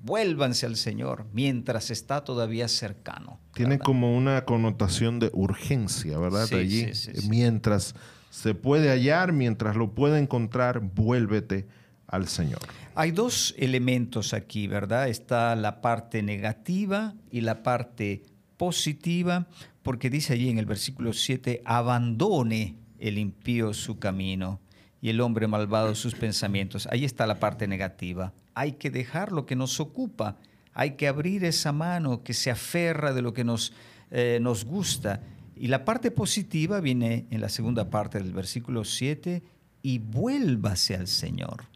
vuélvanse 0.07 0.67
al 0.67 0.77
Señor 0.77 1.27
mientras 1.33 1.91
está 1.91 2.25
todavía 2.25 2.69
cercano. 2.69 3.41
Tiene 3.55 3.79
como 3.79 4.17
una 4.17 4.45
connotación 4.45 5.19
de 5.19 5.31
urgencia, 5.35 6.17
¿verdad? 6.19 6.49
Allí, 6.55 6.87
mientras 7.29 7.95
se 8.31 8.55
puede 8.55 8.89
hallar, 8.91 9.33
mientras 9.33 9.77
lo 9.77 9.95
puede 9.95 10.19
encontrar, 10.19 10.81
vuélvete 10.81 11.67
al 12.07 12.29
Señor. 12.29 12.61
Hay 12.95 13.11
dos 13.11 13.55
elementos 13.59 14.33
aquí, 14.33 14.69
¿verdad? 14.69 15.09
Está 15.09 15.57
la 15.57 15.81
parte 15.81 16.23
negativa 16.23 17.15
y 17.31 17.41
la 17.41 17.65
parte 17.65 18.23
positiva, 18.57 19.49
porque 19.83 20.09
dice 20.09 20.35
allí 20.35 20.49
en 20.49 20.59
el 20.59 20.67
versículo 20.67 21.13
7, 21.13 21.63
abandone 21.65 22.77
el 22.99 23.19
impío 23.19 23.75
su 23.75 23.99
camino 23.99 24.61
y 25.01 25.11
el 25.11 25.21
hombre 25.21 25.49
malvado 25.49 25.95
sus 25.97 26.15
pensamientos. 26.15 26.87
Ahí 26.93 27.05
está 27.05 27.27
la 27.27 27.41
parte 27.41 27.67
negativa 27.67 28.33
hay 28.57 28.73
que 28.73 28.91
dejar 28.91 29.33
lo 29.33 29.45
que 29.45 29.55
nos 29.55 29.79
ocupa, 29.81 30.39
hay 30.73 30.93
que 30.93 31.07
abrir 31.07 31.45
esa 31.45 31.73
mano 31.73 32.25
que 32.25 32.33
se 32.33 32.51
aferra 32.51 33.13
de 33.13 33.21
lo 33.21 33.35
que 33.35 33.45
nos, 33.45 33.75
eh, 34.11 34.39
nos 34.41 34.65
gusta. 34.65 35.21
Y 35.55 35.69
la 35.69 35.85
parte 35.85 36.11
positiva 36.11 36.81
viene 36.81 37.27
en 37.31 37.43
la 37.43 37.51
segunda 37.51 37.91
parte 37.91 38.19
del 38.19 38.33
versículo 38.33 38.85
7, 38.85 39.43
y 39.83 39.99
vuélvase 39.99 40.97
al 40.97 41.07
Señor, 41.07 41.67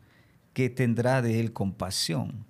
que 0.55 0.71
tendrá 0.71 1.21
de 1.21 1.39
él 1.39 1.53
compasión, 1.53 2.47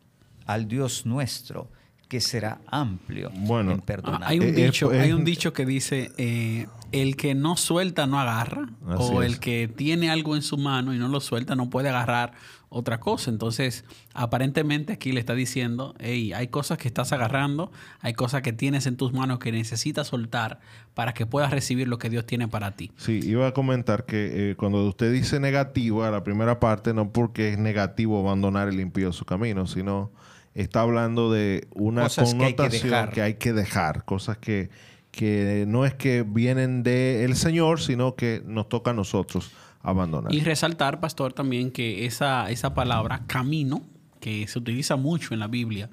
al 0.46 0.68
Dios 0.68 1.06
nuestro, 1.06 1.68
que 2.08 2.20
será 2.20 2.60
amplio 2.66 3.30
bueno, 3.34 3.72
en 3.72 3.80
perdonar. 3.80 4.22
Hay 4.24 4.38
un 4.38 4.46
eh, 4.46 4.52
dicho, 4.52 4.90
hay 4.90 5.12
un 5.12 5.24
dicho 5.24 5.52
que 5.52 5.66
dice, 5.66 6.12
eh, 6.18 6.66
el 6.92 7.16
que 7.16 7.34
no 7.34 7.56
suelta 7.56 8.06
no 8.06 8.18
agarra, 8.18 8.68
o 8.96 9.22
el 9.22 9.40
que 9.40 9.68
tiene 9.68 10.08
algo 10.10 10.36
en 10.36 10.42
su 10.42 10.56
mano 10.56 10.94
y 10.94 10.98
no 10.98 11.08
lo 11.08 11.20
suelta 11.20 11.54
no 11.54 11.68
puede 11.68 11.88
agarrar 11.88 12.32
otra 12.70 13.00
cosa. 13.00 13.30
Entonces, 13.30 13.84
aparentemente 14.14 14.94
aquí 14.94 15.12
le 15.12 15.20
está 15.20 15.34
diciendo, 15.34 15.94
hey, 15.98 16.32
hay 16.32 16.48
cosas 16.48 16.78
que 16.78 16.88
estás 16.88 17.12
agarrando, 17.12 17.70
hay 18.00 18.14
cosas 18.14 18.42
que 18.42 18.52
tienes 18.52 18.86
en 18.86 18.96
tus 18.96 19.12
manos 19.12 19.40
que 19.40 19.52
necesitas 19.52 20.06
soltar 20.06 20.60
para 20.94 21.12
que 21.12 21.26
puedas 21.26 21.50
recibir 21.50 21.88
lo 21.88 21.98
que 21.98 22.08
Dios 22.08 22.24
tiene 22.24 22.48
para 22.48 22.70
ti. 22.72 22.92
Sí, 22.96 23.20
iba 23.24 23.48
a 23.48 23.52
comentar 23.52 24.06
que 24.06 24.50
eh, 24.50 24.56
cuando 24.56 24.86
usted 24.86 25.12
dice 25.12 25.40
negativo 25.40 26.04
a 26.04 26.10
la 26.10 26.22
primera 26.24 26.60
parte, 26.60 26.94
no 26.94 27.12
porque 27.12 27.52
es 27.52 27.58
negativo 27.58 28.20
abandonar 28.20 28.68
el 28.68 28.80
impío 28.80 29.12
su 29.12 29.24
camino, 29.24 29.66
sino 29.66 30.12
está 30.54 30.82
hablando 30.82 31.32
de 31.32 31.66
una 31.74 32.08
connotación 32.08 33.10
que 33.10 33.22
hay 33.22 33.34
que 33.34 33.52
dejar, 33.52 34.04
cosas 34.04 34.38
que, 34.38 34.70
que 35.10 35.64
no 35.66 35.84
es 35.84 35.94
que 35.94 36.22
vienen 36.22 36.84
del 36.84 37.34
Señor, 37.34 37.80
sino 37.80 38.14
que 38.14 38.42
nos 38.46 38.68
toca 38.68 38.92
a 38.92 38.94
nosotros 38.94 39.50
abandonar. 39.82 40.34
Y 40.34 40.40
resaltar, 40.40 41.00
pastor, 41.00 41.32
también 41.32 41.70
que 41.70 42.06
esa, 42.06 42.50
esa 42.50 42.74
palabra 42.74 43.24
camino, 43.26 43.82
que 44.20 44.46
se 44.46 44.58
utiliza 44.58 44.96
mucho 44.96 45.32
en 45.34 45.40
la 45.40 45.48
Biblia, 45.48 45.90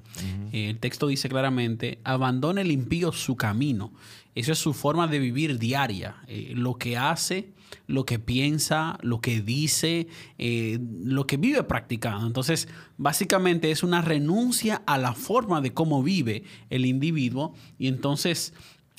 eh, 0.52 0.70
el 0.70 0.78
texto 0.78 1.06
dice 1.06 1.28
claramente, 1.28 1.98
abandone 2.04 2.60
el 2.60 2.70
impío 2.70 3.10
su 3.12 3.36
camino. 3.36 3.92
Esa 4.34 4.52
es 4.52 4.58
su 4.58 4.74
forma 4.74 5.08
de 5.08 5.18
vivir 5.18 5.58
diaria. 5.58 6.16
Eh, 6.28 6.52
lo 6.54 6.74
que 6.74 6.96
hace, 6.96 7.52
lo 7.86 8.04
que 8.04 8.18
piensa, 8.18 8.98
lo 9.02 9.20
que 9.20 9.40
dice, 9.40 10.08
eh, 10.36 10.78
lo 11.02 11.26
que 11.26 11.38
vive 11.38 11.62
practicando. 11.64 12.26
Entonces, 12.26 12.68
básicamente 12.98 13.70
es 13.70 13.82
una 13.82 14.02
renuncia 14.02 14.82
a 14.86 14.98
la 14.98 15.14
forma 15.14 15.60
de 15.60 15.72
cómo 15.72 16.02
vive 16.02 16.44
el 16.70 16.86
individuo 16.86 17.54
y 17.78 17.88
entonces 17.88 18.52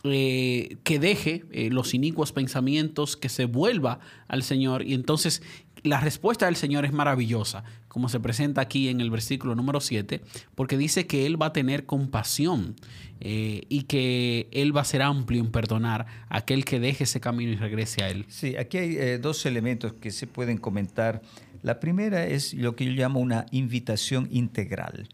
eh, 0.06 0.78
que 0.84 0.98
deje 0.98 1.44
eh, 1.52 1.70
los 1.72 1.94
inicuos 1.94 2.32
pensamientos, 2.32 3.18
que 3.18 3.28
se 3.28 3.44
vuelva 3.44 4.00
al 4.30 4.44
Señor. 4.44 4.84
Y 4.86 4.94
entonces 4.94 5.42
la 5.84 6.00
respuesta 6.00 6.46
del 6.46 6.56
Señor 6.56 6.86
es 6.86 6.94
maravillosa, 6.94 7.66
como 7.90 8.08
se 8.08 8.22
presenta 8.22 8.62
aquí 8.62 8.88
en 8.88 9.02
el 9.02 9.12
versículo 9.12 9.56
número 9.56 9.82
7, 9.82 10.22
porque 10.56 10.78
dice 10.78 11.06
que 11.06 11.26
Él 11.26 11.42
va 11.42 11.48
a 11.48 11.54
tener 11.54 11.86
compasión 11.86 12.78
eh, 13.20 13.64
y 13.68 13.84
que 13.84 14.48
Él 14.54 14.76
va 14.76 14.82
a 14.82 14.86
ser 14.86 15.02
amplio 15.02 15.42
en 15.42 15.52
perdonar 15.52 16.06
a 16.30 16.38
aquel 16.38 16.64
que 16.64 16.80
deje 16.80 17.04
ese 17.04 17.20
camino 17.20 17.52
y 17.52 17.56
regrese 17.56 18.02
a 18.02 18.10
Él. 18.10 18.26
Sí, 18.30 18.56
aquí 18.56 18.78
hay 18.78 19.18
dos 19.18 19.46
elementos 19.46 19.94
que 19.94 20.12
se 20.12 20.28
pueden 20.28 20.60
comentar. 20.60 21.22
La 21.62 21.82
primera 21.82 22.26
es 22.26 22.54
lo 22.54 22.78
que 22.78 22.86
yo 22.86 22.92
llamo 22.92 23.20
una 23.20 23.46
invitación 23.52 24.30
integral. 24.32 25.10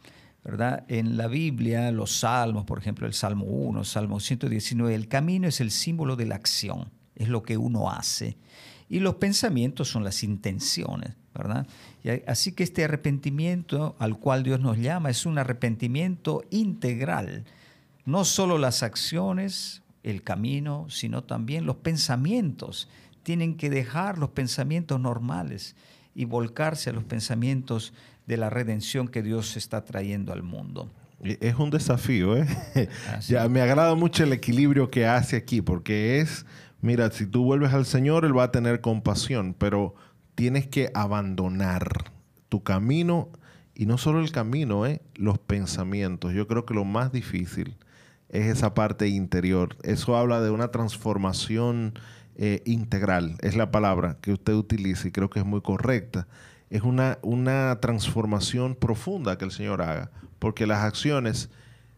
¿Verdad? 0.45 0.85
En 0.89 1.17
la 1.17 1.27
Biblia, 1.27 1.91
los 1.91 2.19
salmos, 2.19 2.65
por 2.65 2.77
ejemplo, 2.77 3.07
el 3.07 3.13
Salmo 3.13 3.45
1, 3.45 3.83
Salmo 3.83 4.19
119, 4.19 4.93
el 4.93 5.07
camino 5.07 5.47
es 5.47 5.59
el 5.59 5.71
símbolo 5.71 6.15
de 6.15 6.27
la 6.27 6.35
acción, 6.35 6.91
es 7.15 7.29
lo 7.29 7.41
que 7.41 7.57
uno 7.57 7.89
hace. 7.89 8.37
Y 8.87 8.99
los 8.99 9.15
pensamientos 9.15 9.89
son 9.89 10.03
las 10.03 10.23
intenciones, 10.23 11.15
¿verdad? 11.33 11.65
así 12.27 12.51
que 12.51 12.63
este 12.63 12.83
arrepentimiento 12.83 13.95
al 13.97 14.19
cual 14.19 14.43
Dios 14.43 14.59
nos 14.59 14.77
llama 14.77 15.09
es 15.09 15.25
un 15.25 15.39
arrepentimiento 15.39 16.43
integral. 16.51 17.45
No 18.05 18.23
solo 18.23 18.59
las 18.59 18.83
acciones, 18.83 19.81
el 20.03 20.21
camino, 20.21 20.85
sino 20.89 21.23
también 21.23 21.65
los 21.65 21.77
pensamientos. 21.77 22.87
Tienen 23.23 23.57
que 23.57 23.71
dejar 23.71 24.19
los 24.19 24.29
pensamientos 24.29 24.99
normales 24.99 25.75
y 26.13 26.25
volcarse 26.25 26.91
a 26.91 26.93
los 26.93 27.03
pensamientos 27.03 27.93
de 28.25 28.37
la 28.37 28.49
redención 28.49 29.07
que 29.07 29.21
Dios 29.21 29.57
está 29.57 29.83
trayendo 29.85 30.33
al 30.33 30.43
mundo. 30.43 30.89
Es 31.23 31.55
un 31.55 31.69
desafío, 31.69 32.37
¿eh? 32.37 32.47
ya, 33.27 33.47
me 33.49 33.61
agrada 33.61 33.95
mucho 33.95 34.23
el 34.23 34.33
equilibrio 34.33 34.91
que 34.91 35.07
hace 35.07 35.37
aquí, 35.37 35.61
porque 35.61 36.19
es, 36.19 36.45
mira, 36.81 37.09
si 37.11 37.25
tú 37.25 37.43
vuelves 37.43 37.73
al 37.73 37.85
Señor, 37.85 38.25
Él 38.25 38.37
va 38.37 38.43
a 38.43 38.51
tener 38.51 38.81
compasión, 38.81 39.55
pero 39.57 39.95
tienes 40.35 40.67
que 40.67 40.91
abandonar 40.93 42.11
tu 42.49 42.63
camino, 42.63 43.29
y 43.73 43.85
no 43.85 43.97
solo 43.97 44.19
el 44.19 44.31
camino, 44.31 44.85
¿eh? 44.85 45.01
los 45.15 45.37
pensamientos. 45.37 46.33
Yo 46.33 46.47
creo 46.47 46.65
que 46.65 46.73
lo 46.73 46.85
más 46.85 47.11
difícil 47.11 47.75
es 48.29 48.45
esa 48.45 48.73
parte 48.73 49.07
interior. 49.07 49.75
Eso 49.83 50.15
habla 50.15 50.41
de 50.41 50.49
una 50.49 50.69
transformación 50.69 51.93
eh, 52.37 52.61
integral, 52.65 53.37
es 53.41 53.55
la 53.55 53.71
palabra 53.71 54.17
que 54.21 54.33
usted 54.33 54.53
utiliza 54.53 55.07
y 55.07 55.11
creo 55.11 55.29
que 55.29 55.39
es 55.39 55.45
muy 55.45 55.61
correcta 55.61 56.27
es 56.75 56.83
una, 56.83 57.19
una 57.21 57.79
transformación 57.79 58.75
profunda 58.75 59.37
que 59.37 59.45
el 59.45 59.51
Señor 59.51 59.81
haga, 59.81 60.11
porque 60.39 60.67
las 60.67 60.83
acciones 60.83 61.49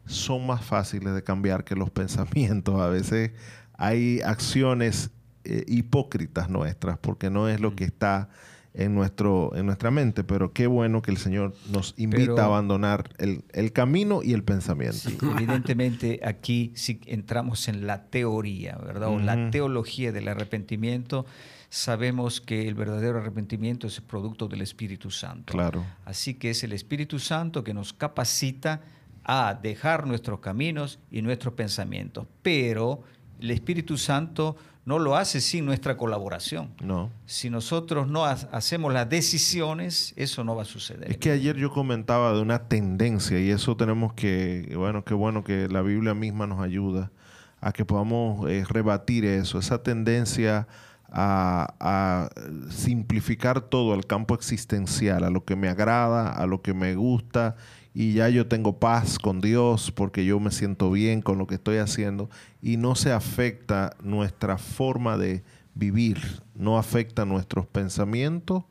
son 0.06 0.46
más 0.46 0.64
fáciles 0.64 1.14
de 1.14 1.24
cambiar 1.24 1.64
que 1.64 1.76
los 1.76 1.90
pensamientos. 1.92 2.80
A 2.80 2.88
veces 2.88 3.32
hay 3.74 4.22
acciones 4.22 5.12
eh, 5.44 5.64
hipócritas 5.68 6.50
nuestras, 6.50 6.98
porque 6.98 7.30
no 7.30 7.50
es 7.50 7.60
lo 7.60 7.76
que 7.76 7.86
está 7.86 8.30
en, 8.74 8.94
nuestro, 8.94 9.56
en 9.56 9.66
nuestra 9.66 9.90
mente, 9.90 10.24
pero 10.24 10.54
qué 10.54 10.68
bueno 10.68 11.02
que 11.02 11.10
el 11.10 11.18
Señor 11.18 11.56
nos 11.72 11.96
invita 11.98 12.44
a 12.44 12.46
abandonar 12.46 13.10
el, 13.18 13.44
el, 13.54 13.72
camino 13.72 14.22
y 14.22 14.34
el 14.34 14.44
pensamiento. 14.44 15.10
evidentemente 15.36 16.20
aquí 16.24 16.72
sí 16.76 17.02
entramos 17.08 17.68
en 17.68 17.88
la 17.88 18.04
teoría, 18.04 18.78
¿verdad? 18.78 19.10
O 19.10 19.20
la 19.20 19.50
teología 19.50 20.12
del 20.12 20.28
arrepentimiento. 20.28 21.26
Sabemos 21.70 22.40
que 22.40 22.68
el 22.68 22.76
verdadero 22.76 23.20
arrepentimiento 23.20 23.88
es 23.88 23.98
el 23.98 24.04
producto 24.04 24.48
del 24.48 24.62
Espíritu 24.62 25.12
Santo. 25.12 25.52
Claro. 25.52 25.86
Así 26.06 26.36
que 26.36 26.50
es 26.50 26.64
el 26.64 26.74
Espíritu 26.74 27.20
Santo 27.20 27.64
que 27.64 27.74
nos 27.74 27.94
capacita 27.94 28.82
a 29.24 29.54
dejar 29.62 30.08
nuestros 30.08 30.40
caminos 30.40 31.00
y 31.12 31.22
nuestros 31.22 31.54
pensamientos. 31.54 32.26
Pero 32.42 33.04
el 33.42 33.52
Espíritu 33.52 33.98
Santo 33.98 34.56
no 34.88 35.00
lo 35.00 35.18
hace 35.18 35.42
sin 35.42 35.66
nuestra 35.66 35.98
colaboración. 35.98 36.70
No. 36.82 37.12
Si 37.26 37.50
nosotros 37.50 38.08
no 38.08 38.24
hacemos 38.24 38.94
las 38.94 39.10
decisiones, 39.10 40.14
eso 40.16 40.46
no 40.46 40.56
va 40.56 40.62
a 40.62 40.66
suceder. 40.66 41.12
Es 41.12 41.18
que 41.18 41.32
ayer 41.32 41.58
yo 41.58 41.74
comentaba 41.74 42.32
de 42.32 42.40
una 42.40 42.70
tendencia 42.70 43.38
y 43.38 43.50
eso 43.50 43.76
tenemos 43.76 44.14
que, 44.14 44.72
bueno, 44.78 45.04
qué 45.04 45.14
bueno 45.14 45.44
que 45.44 45.68
la 45.68 45.82
Biblia 45.82 46.14
misma 46.14 46.48
nos 46.48 46.62
ayuda 46.62 47.12
a 47.60 47.74
que 47.74 47.84
podamos 47.84 48.50
eh, 48.50 48.64
rebatir 48.70 49.26
eso, 49.26 49.60
esa 49.60 49.84
tendencia 49.84 50.70
a, 51.10 52.30
simplificar 52.70 53.62
todo 53.62 53.94
al 53.94 54.06
campo 54.06 54.36
existencial, 54.36 55.24
a 55.24 55.30
lo 55.30 55.46
que 55.46 55.56
me 55.56 55.70
agrada, 55.70 56.32
a 56.32 56.46
lo 56.46 56.62
que 56.62 56.74
me 56.74 56.96
gusta 56.96 57.56
y 57.94 58.14
ya 58.14 58.30
yo 58.30 58.48
tengo 58.48 58.80
paz 58.80 59.18
con 59.18 59.42
Dios 59.42 59.92
porque 59.92 60.26
yo 60.26 60.40
me 60.40 60.52
siento 60.52 60.92
bien 60.92 61.22
con 61.22 61.38
lo 61.38 61.48
que 61.48 61.56
estoy 61.56 61.78
haciendo 61.78 62.30
y 62.62 62.78
no 62.78 62.96
se 62.96 63.12
afecta 63.12 63.96
nuestra 64.04 64.58
forma 64.58 65.18
de 65.18 65.44
vivir, 65.74 66.44
no 66.54 66.78
afecta 66.78 67.26
nuestros 67.26 67.66
pensamientos, 67.66 68.66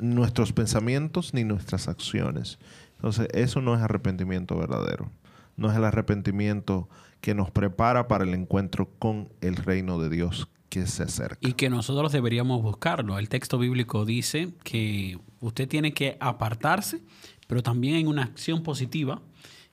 nuestros 0.00 0.52
pensamientos 0.52 1.34
ni 1.34 1.44
nuestras 1.44 1.88
acciones. 1.88 2.58
Entonces, 2.96 3.28
eso 3.32 3.60
no 3.60 3.76
es 3.76 3.80
arrepentimiento 3.80 4.56
verdadero. 4.56 5.10
No 5.56 5.70
es 5.70 5.76
el 5.76 5.84
arrepentimiento 5.84 6.88
que 7.20 7.34
nos 7.34 7.50
prepara 7.50 8.08
para 8.08 8.24
el 8.24 8.34
encuentro 8.34 8.88
con 8.98 9.28
el 9.40 9.56
reino 9.56 10.00
de 10.00 10.08
Dios 10.08 10.48
que 10.68 10.86
se 10.86 11.04
acerca. 11.04 11.38
Y 11.40 11.54
que 11.54 11.70
nosotros 11.70 12.12
deberíamos 12.12 12.62
buscarlo. 12.62 13.18
El 13.18 13.28
texto 13.28 13.58
bíblico 13.58 14.04
dice 14.04 14.52
que 14.64 15.18
usted 15.40 15.68
tiene 15.68 15.92
que 15.92 16.16
apartarse 16.20 17.02
pero 17.48 17.62
también 17.62 17.96
en 17.96 18.06
una 18.06 18.22
acción 18.22 18.62
positiva 18.62 19.20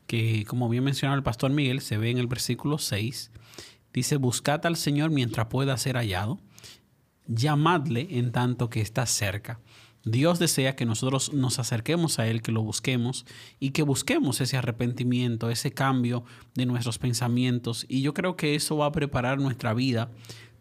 que, 0.08 0.46
como 0.46 0.68
bien 0.70 0.84
mencionaba 0.84 1.18
el 1.18 1.24
pastor 1.24 1.52
Miguel, 1.52 1.82
se 1.82 1.98
ve 1.98 2.10
en 2.10 2.18
el 2.18 2.26
versículo 2.26 2.80
6. 2.80 3.32
Dice, 3.94 4.16
buscad 4.18 4.66
al 4.66 4.78
Señor 4.78 5.12
mientras 5.12 5.48
pueda 5.48 5.78
ser 5.78 5.98
hallado, 5.98 6.40
llamadle 7.28 8.08
en 8.12 8.32
tanto 8.32 8.70
que 8.70 8.82
está 8.82 9.06
cerca. 9.06 9.60
Dios 10.06 10.40
desea 10.40 10.76
que 10.76 10.86
nosotros 10.86 11.34
nos 11.34 11.60
acerquemos 11.60 12.20
a 12.20 12.28
Él, 12.28 12.42
que 12.42 12.52
lo 12.52 12.62
busquemos 12.62 13.26
y 13.60 13.72
que 13.72 13.82
busquemos 13.84 14.40
ese 14.40 14.56
arrepentimiento, 14.56 15.50
ese 15.50 15.74
cambio 15.74 16.24
de 16.54 16.68
nuestros 16.68 17.00
pensamientos. 17.00 17.86
Y 17.90 18.02
yo 18.02 18.14
creo 18.14 18.38
que 18.38 18.56
eso 18.56 18.78
va 18.78 18.86
a 18.86 18.92
preparar 18.92 19.40
nuestra 19.40 19.74
vida 19.74 20.12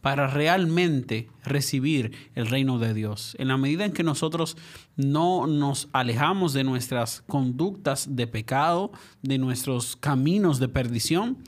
para 0.05 0.27
realmente 0.27 1.31
recibir 1.47 2.13
el 2.35 2.47
reino 2.47 2.79
de 2.79 2.93
Dios. 2.93 3.35
En 3.39 3.49
la 3.49 3.57
medida 3.57 3.87
en 3.87 3.93
que 3.93 4.03
nosotros 4.03 4.55
no 4.97 5.47
nos 5.47 5.89
alejamos 5.95 6.53
de 6.53 6.63
nuestras 6.63 7.23
conductas 7.23 8.15
de 8.15 8.27
pecado, 8.27 8.93
de 9.23 9.39
nuestros 9.39 9.97
caminos 9.97 10.59
de 10.59 10.69
perdición, 10.69 11.39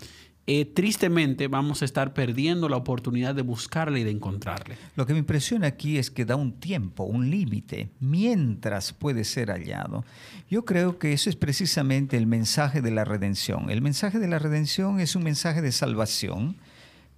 eh, 0.47 0.65
tristemente 0.65 1.49
vamos 1.49 1.83
a 1.83 1.85
estar 1.85 2.15
perdiendo 2.15 2.71
la 2.71 2.79
oportunidad 2.79 3.35
de 3.35 3.43
buscarle 3.43 4.01
y 4.01 4.05
de 4.05 4.13
encontrarle. 4.13 4.79
Lo 4.95 5.05
que 5.05 5.13
me 5.13 5.19
impresiona 5.19 5.67
aquí 5.67 5.99
es 5.99 6.11
que 6.11 6.25
da 6.25 6.37
un 6.37 6.59
tiempo, 6.59 7.05
un 7.05 7.29
límite, 7.29 7.91
mientras 8.01 8.95
puede 8.95 9.25
ser 9.25 9.51
hallado. 9.51 10.03
Yo 10.49 10.65
creo 10.65 10.99
que 10.99 11.13
eso 11.13 11.29
es 11.29 11.37
precisamente 11.37 12.17
el 12.17 12.27
mensaje 12.27 12.81
de 12.81 12.91
la 12.91 13.05
redención. 13.05 13.69
El 13.69 13.83
mensaje 13.83 14.19
de 14.19 14.29
la 14.29 14.39
redención 14.39 14.99
es 14.99 15.15
un 15.15 15.25
mensaje 15.25 15.61
de 15.61 15.73
salvación 15.73 16.57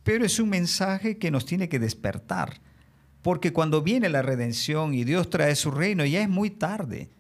pero 0.09 0.25
es 0.25 0.39
un 0.39 0.49
mensaje 0.49 1.19
que 1.19 1.31
nos 1.31 1.45
tiene 1.45 1.69
que 1.69 1.79
despertar, 1.79 2.63
porque 3.21 3.53
cuando 3.53 3.83
viene 3.83 4.09
la 4.09 4.23
redención 4.23 4.95
y 4.95 5.05
Dios 5.05 5.29
trae 5.29 5.55
su 5.55 5.71
reino, 5.71 6.03
ya 6.07 6.23
es 6.23 6.31
muy 6.31 6.49
tarde. 6.49 7.11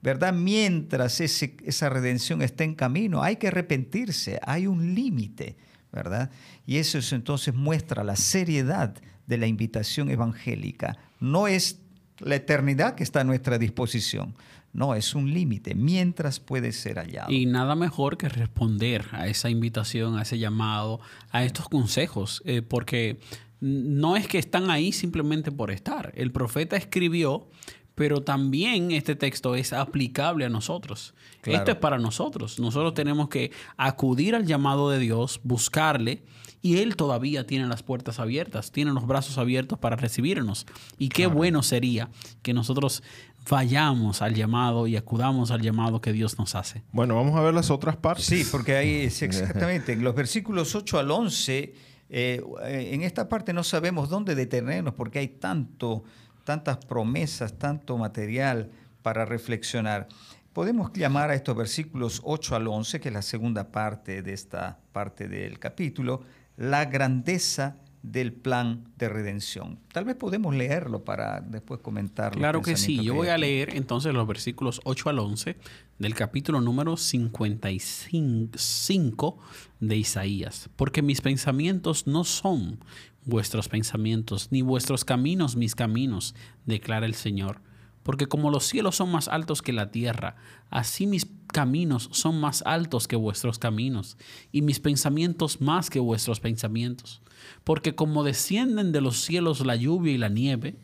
¿Verdad? 0.00 0.32
Mientras 0.32 1.20
esa 1.20 1.90
redención 1.90 2.40
está 2.40 2.64
en 2.64 2.74
camino, 2.74 3.22
hay 3.22 3.36
que 3.36 3.48
arrepentirse, 3.48 4.40
hay 4.46 4.66
un 4.66 4.94
límite, 4.94 5.58
¿verdad? 5.92 6.30
Y 6.64 6.78
eso 6.78 6.98
entonces 7.14 7.54
muestra 7.54 8.02
la 8.02 8.16
seriedad 8.16 8.94
de 9.26 9.36
la 9.36 9.46
invitación 9.46 10.10
evangélica. 10.10 10.96
No 11.20 11.48
es 11.48 11.80
la 12.20 12.36
eternidad 12.36 12.94
que 12.94 13.02
está 13.02 13.20
a 13.20 13.24
nuestra 13.24 13.58
disposición, 13.58 14.34
no, 14.76 14.94
es 14.94 15.14
un 15.14 15.32
límite, 15.32 15.74
mientras 15.74 16.38
puede 16.38 16.70
ser 16.70 16.98
hallado. 16.98 17.32
Y 17.32 17.46
nada 17.46 17.74
mejor 17.74 18.18
que 18.18 18.28
responder 18.28 19.06
a 19.12 19.26
esa 19.26 19.48
invitación, 19.48 20.18
a 20.18 20.22
ese 20.22 20.38
llamado, 20.38 21.00
a 21.30 21.44
estos 21.44 21.70
consejos, 21.70 22.42
eh, 22.44 22.60
porque 22.60 23.18
no 23.58 24.18
es 24.18 24.28
que 24.28 24.36
están 24.38 24.70
ahí 24.70 24.92
simplemente 24.92 25.50
por 25.50 25.70
estar. 25.70 26.12
El 26.14 26.30
profeta 26.30 26.76
escribió, 26.76 27.48
pero 27.94 28.20
también 28.20 28.90
este 28.90 29.16
texto 29.16 29.54
es 29.54 29.72
aplicable 29.72 30.44
a 30.44 30.50
nosotros. 30.50 31.14
Esto 31.42 31.70
es 31.70 31.78
para 31.78 31.96
nosotros. 31.96 32.58
Nosotros 32.58 32.92
tenemos 32.92 33.30
que 33.30 33.52
acudir 33.78 34.34
al 34.34 34.44
llamado 34.44 34.90
de 34.90 34.98
Dios, 34.98 35.40
buscarle, 35.42 36.22
y 36.60 36.78
Él 36.78 36.96
todavía 36.96 37.46
tiene 37.46 37.66
las 37.66 37.82
puertas 37.82 38.18
abiertas, 38.18 38.72
tiene 38.72 38.92
los 38.92 39.06
brazos 39.06 39.38
abiertos 39.38 39.78
para 39.78 39.96
recibirnos. 39.96 40.66
Y 40.98 41.08
qué 41.08 41.28
bueno 41.28 41.62
sería 41.62 42.10
que 42.42 42.52
nosotros 42.52 43.02
vayamos 43.48 44.22
al 44.22 44.34
llamado 44.34 44.86
y 44.86 44.96
acudamos 44.96 45.50
al 45.50 45.60
llamado 45.60 46.00
que 46.00 46.12
Dios 46.12 46.38
nos 46.38 46.54
hace. 46.54 46.82
Bueno, 46.92 47.14
vamos 47.14 47.36
a 47.36 47.40
ver 47.40 47.54
las 47.54 47.70
otras 47.70 47.96
partes. 47.96 48.26
Sí, 48.26 48.44
porque 48.50 48.76
ahí 48.76 49.04
es 49.04 49.22
exactamente, 49.22 49.92
en 49.92 50.02
los 50.02 50.14
versículos 50.14 50.74
8 50.74 50.98
al 50.98 51.10
11, 51.10 51.74
eh, 52.08 52.42
en 52.64 53.02
esta 53.02 53.28
parte 53.28 53.52
no 53.52 53.64
sabemos 53.64 54.08
dónde 54.08 54.34
detenernos 54.34 54.94
porque 54.94 55.18
hay 55.18 55.28
tanto, 55.28 56.04
tantas 56.44 56.78
promesas, 56.78 57.58
tanto 57.58 57.96
material 57.96 58.70
para 59.02 59.24
reflexionar. 59.24 60.08
Podemos 60.52 60.92
llamar 60.94 61.30
a 61.30 61.34
estos 61.34 61.54
versículos 61.54 62.20
8 62.24 62.56
al 62.56 62.66
11, 62.66 63.00
que 63.00 63.08
es 63.08 63.14
la 63.14 63.22
segunda 63.22 63.70
parte 63.70 64.22
de 64.22 64.32
esta 64.32 64.78
parte 64.92 65.28
del 65.28 65.58
capítulo, 65.58 66.22
la 66.56 66.86
grandeza 66.86 67.76
del 68.06 68.32
plan 68.32 68.88
de 68.96 69.08
redención. 69.08 69.80
Tal 69.92 70.04
vez 70.04 70.14
podemos 70.14 70.54
leerlo 70.54 71.02
para 71.04 71.40
después 71.40 71.80
comentarlo. 71.80 72.38
Claro 72.38 72.62
que 72.62 72.76
sí, 72.76 73.02
yo 73.02 73.14
voy 73.14 73.26
a 73.28 73.36
leer 73.36 73.74
entonces 73.74 74.14
los 74.14 74.28
versículos 74.28 74.80
8 74.84 75.10
al 75.10 75.18
11 75.18 75.56
del 75.98 76.14
capítulo 76.14 76.60
número 76.60 76.96
55 76.96 79.38
de 79.80 79.96
Isaías, 79.96 80.70
porque 80.76 81.02
mis 81.02 81.20
pensamientos 81.20 82.06
no 82.06 82.22
son 82.22 82.78
vuestros 83.24 83.68
pensamientos, 83.68 84.52
ni 84.52 84.62
vuestros 84.62 85.04
caminos 85.04 85.56
mis 85.56 85.74
caminos, 85.74 86.36
declara 86.64 87.06
el 87.06 87.14
Señor. 87.14 87.60
Porque 88.06 88.28
como 88.28 88.52
los 88.52 88.64
cielos 88.64 88.94
son 88.94 89.10
más 89.10 89.26
altos 89.26 89.62
que 89.62 89.72
la 89.72 89.90
tierra, 89.90 90.36
así 90.70 91.08
mis 91.08 91.26
caminos 91.48 92.08
son 92.12 92.40
más 92.40 92.62
altos 92.64 93.08
que 93.08 93.16
vuestros 93.16 93.58
caminos, 93.58 94.16
y 94.52 94.62
mis 94.62 94.78
pensamientos 94.78 95.60
más 95.60 95.90
que 95.90 95.98
vuestros 95.98 96.38
pensamientos. 96.38 97.20
Porque 97.64 97.96
como 97.96 98.22
descienden 98.22 98.92
de 98.92 99.00
los 99.00 99.16
cielos 99.16 99.66
la 99.66 99.74
lluvia 99.74 100.12
y 100.12 100.18
la 100.18 100.28
nieve, 100.28 100.78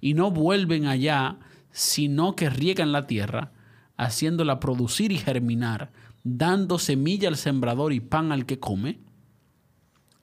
y 0.00 0.14
no 0.14 0.32
vuelven 0.32 0.86
allá, 0.86 1.38
sino 1.70 2.34
que 2.34 2.50
riegan 2.50 2.90
la 2.90 3.06
tierra, 3.06 3.52
haciéndola 3.96 4.58
producir 4.58 5.12
y 5.12 5.18
germinar, 5.18 5.92
dando 6.24 6.80
semilla 6.80 7.28
al 7.28 7.36
sembrador 7.36 7.92
y 7.92 8.00
pan 8.00 8.32
al 8.32 8.46
que 8.46 8.58
come, 8.58 8.98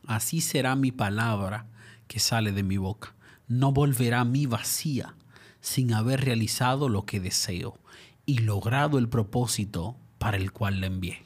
así 0.05 0.41
será 0.41 0.75
mi 0.75 0.91
palabra 0.91 1.67
que 2.09 2.19
sale 2.19 2.51
de 2.51 2.63
mi 2.63 2.75
boca. 2.75 3.15
No 3.47 3.71
volverá 3.71 4.19
a 4.19 4.25
mí 4.25 4.47
vacía 4.47 5.15
sin 5.61 5.93
haber 5.93 6.25
realizado 6.25 6.89
lo 6.89 7.05
que 7.05 7.19
deseo 7.19 7.79
y 8.25 8.39
logrado 8.39 8.97
el 8.97 9.07
propósito 9.07 9.95
para 10.17 10.37
el 10.37 10.51
cual 10.51 10.81
la 10.81 10.87
envié. 10.87 11.23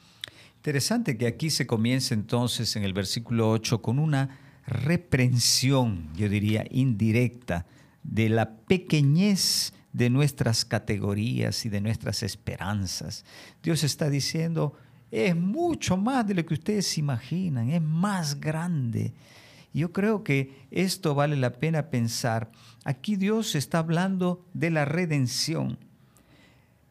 Interesante 0.56 1.16
que 1.16 1.26
aquí 1.26 1.50
se 1.50 1.66
comience 1.66 2.14
entonces 2.14 2.76
en 2.76 2.84
el 2.84 2.92
versículo 2.92 3.50
8 3.50 3.82
con 3.82 3.98
una 3.98 4.38
reprensión, 4.66 6.10
yo 6.16 6.28
diría 6.28 6.64
indirecta, 6.70 7.66
de 8.02 8.28
la 8.28 8.56
pequeñez 8.56 9.72
de 9.92 10.10
nuestras 10.10 10.64
categorías 10.64 11.64
y 11.64 11.68
de 11.68 11.80
nuestras 11.80 12.22
esperanzas. 12.22 13.24
Dios 13.62 13.84
está 13.84 14.10
diciendo, 14.10 14.74
es 15.10 15.34
mucho 15.36 15.96
más 15.96 16.26
de 16.26 16.34
lo 16.34 16.44
que 16.44 16.54
ustedes 16.54 16.98
imaginan, 16.98 17.70
es 17.70 17.80
más 17.80 18.40
grande. 18.40 19.14
Yo 19.72 19.92
creo 19.92 20.24
que 20.24 20.66
esto 20.70 21.14
vale 21.14 21.36
la 21.36 21.52
pena 21.52 21.90
pensar. 21.90 22.50
Aquí 22.86 23.16
Dios 23.16 23.56
está 23.56 23.80
hablando 23.80 24.46
de 24.54 24.70
la 24.70 24.84
redención. 24.84 25.76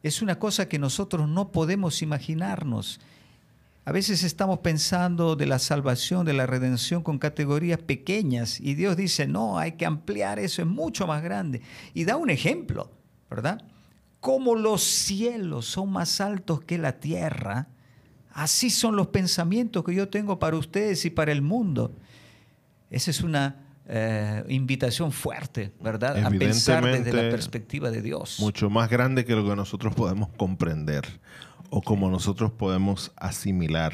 Es 0.04 0.22
una 0.22 0.40
cosa 0.40 0.68
que 0.68 0.78
nosotros 0.78 1.30
no 1.30 1.54
podemos 1.54 2.02
imaginarnos. 2.02 3.00
A 3.86 3.94
veces 3.94 4.24
estamos 4.24 4.60
pensando 4.60 5.38
de 5.38 5.46
la 5.46 5.58
salvación, 5.58 6.26
de 6.26 6.34
la 6.34 6.48
redención 6.48 7.02
con 7.02 7.18
categorías 7.18 7.80
pequeñas 7.80 8.60
y 8.60 8.74
Dios 8.74 8.98
dice, 8.98 9.26
no, 9.26 9.58
hay 9.58 9.78
que 9.78 9.86
ampliar 9.86 10.38
eso, 10.38 10.62
es 10.62 10.68
mucho 10.68 11.08
más 11.08 11.24
grande. 11.24 11.62
Y 11.94 12.04
da 12.04 12.18
un 12.18 12.30
ejemplo, 12.30 12.92
¿verdad? 13.30 13.64
Como 14.20 14.56
los 14.56 14.84
cielos 14.84 15.66
son 15.66 15.94
más 15.94 16.20
altos 16.20 16.60
que 16.60 16.78
la 16.78 17.00
tierra, 17.00 17.70
así 18.34 18.70
son 18.70 18.98
los 18.98 19.08
pensamientos 19.08 19.86
que 19.86 19.96
yo 19.96 20.10
tengo 20.10 20.40
para 20.40 20.58
ustedes 20.58 21.06
y 21.06 21.10
para 21.10 21.32
el 21.32 21.42
mundo. 21.42 21.96
Esa 22.90 23.12
es 23.12 23.22
una 23.22 23.65
eh, 23.88 24.44
invitación 24.50 25.12
fuerte, 25.12 25.72
¿verdad? 25.80 26.26
A 26.26 26.30
pensar 26.32 26.84
desde 26.84 27.14
la 27.14 27.30
perspectiva 27.30 27.92
de 27.92 28.02
Dios. 28.02 28.40
Mucho 28.40 28.70
más 28.70 28.90
grande 28.90 29.26
que 29.26 29.36
lo 29.36 29.48
que 29.48 29.56
nosotros 29.56 29.94
podemos 29.94 30.30
comprender 30.30 31.06
o 31.70 31.82
como 31.84 32.10
nosotros 32.10 32.52
podemos 32.52 33.12
asimilar 33.16 33.94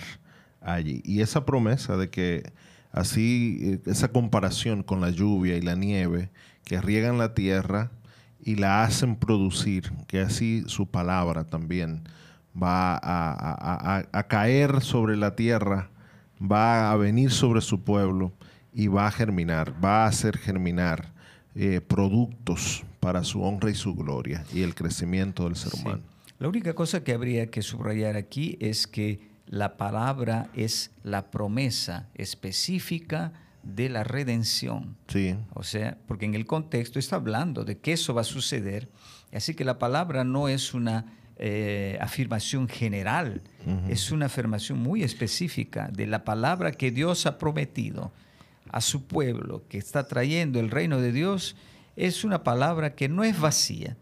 allí. 0.62 1.02
Y 1.04 1.20
esa 1.20 1.46
promesa 1.46 1.98
de 1.98 2.10
que 2.10 2.54
así, 2.94 3.60
eh, 3.62 3.80
esa 3.86 4.10
comparación 4.10 4.84
con 4.84 5.02
la 5.02 5.10
lluvia 5.10 5.58
y 5.58 5.62
la 5.62 5.76
nieve 5.76 6.32
que 6.64 6.80
riegan 6.80 7.18
la 7.18 7.34
tierra 7.34 7.92
y 8.40 8.56
la 8.56 8.84
hacen 8.84 9.18
producir, 9.18 9.92
que 10.08 10.22
así 10.22 10.64
su 10.68 10.90
palabra 10.90 11.44
también 11.44 12.04
va 12.56 12.98
a 13.02 14.26
caer 14.30 14.82
sobre 14.82 15.18
la 15.18 15.36
tierra, 15.36 15.90
va 16.42 16.92
a 16.92 16.96
venir 16.96 17.32
sobre 17.32 17.62
su 17.62 17.84
pueblo 17.84 18.34
y 18.74 18.88
va 18.88 19.08
a 19.08 19.12
germinar, 19.12 19.74
va 19.84 20.06
a 20.06 20.08
hacer 20.08 20.38
germinar 20.38 21.14
eh, 21.56 21.82
productos 21.82 22.84
para 23.00 23.24
su 23.24 23.42
honra 23.42 23.70
y 23.70 23.76
su 23.76 23.96
gloria 23.96 24.46
y 24.54 24.62
el 24.62 24.76
crecimiento 24.76 25.46
del 25.46 25.56
ser 25.56 25.74
humano. 25.76 26.02
La 26.40 26.48
única 26.48 26.74
cosa 26.74 27.04
que 27.04 27.14
habría 27.14 27.52
que 27.52 27.62
subrayar 27.62 28.16
aquí 28.16 28.58
es 28.60 28.88
que 28.88 29.20
la 29.48 29.78
palabra 29.78 30.50
es 30.56 30.92
la 31.04 31.30
promesa 31.30 32.08
específica 32.16 33.34
de 33.64 33.90
la 33.90 34.04
redención. 34.04 34.96
Sí. 35.08 35.36
O 35.54 35.64
sea, 35.64 35.98
porque 36.08 36.26
en 36.26 36.34
el 36.34 36.46
contexto 36.46 37.00
está 37.00 37.18
hablando 37.18 37.64
de 37.66 37.78
que 37.78 37.94
eso 37.94 38.14
va 38.14 38.22
a 38.22 38.24
suceder. 38.24 38.90
Así 39.34 39.54
que 39.54 39.66
la 39.66 39.78
palabra 39.78 40.24
no 40.24 40.48
es 40.48 40.74
una 40.74 41.06
eh, 41.36 41.98
afirmación 42.02 42.68
general, 42.68 43.42
es 43.88 44.12
una 44.12 44.28
afirmación 44.28 44.80
muy 44.80 45.04
específica 45.04 45.90
de 45.92 46.08
la 46.08 46.24
palabra 46.24 46.72
que 46.72 46.92
Dios 46.92 47.26
ha 47.26 47.38
prometido 47.38 48.12
a 48.72 48.82
su 48.82 49.06
pueblo 49.06 49.64
que 49.68 49.78
está 49.78 50.08
trayendo 50.08 50.60
el 50.60 50.72
reino 50.72 51.00
de 51.00 51.12
Dios 51.12 51.56
es 51.96 52.24
una 52.24 52.44
palabra 52.44 52.96
que 52.96 53.10
no 53.10 53.24
es 53.24 53.40
vacía 53.40 53.98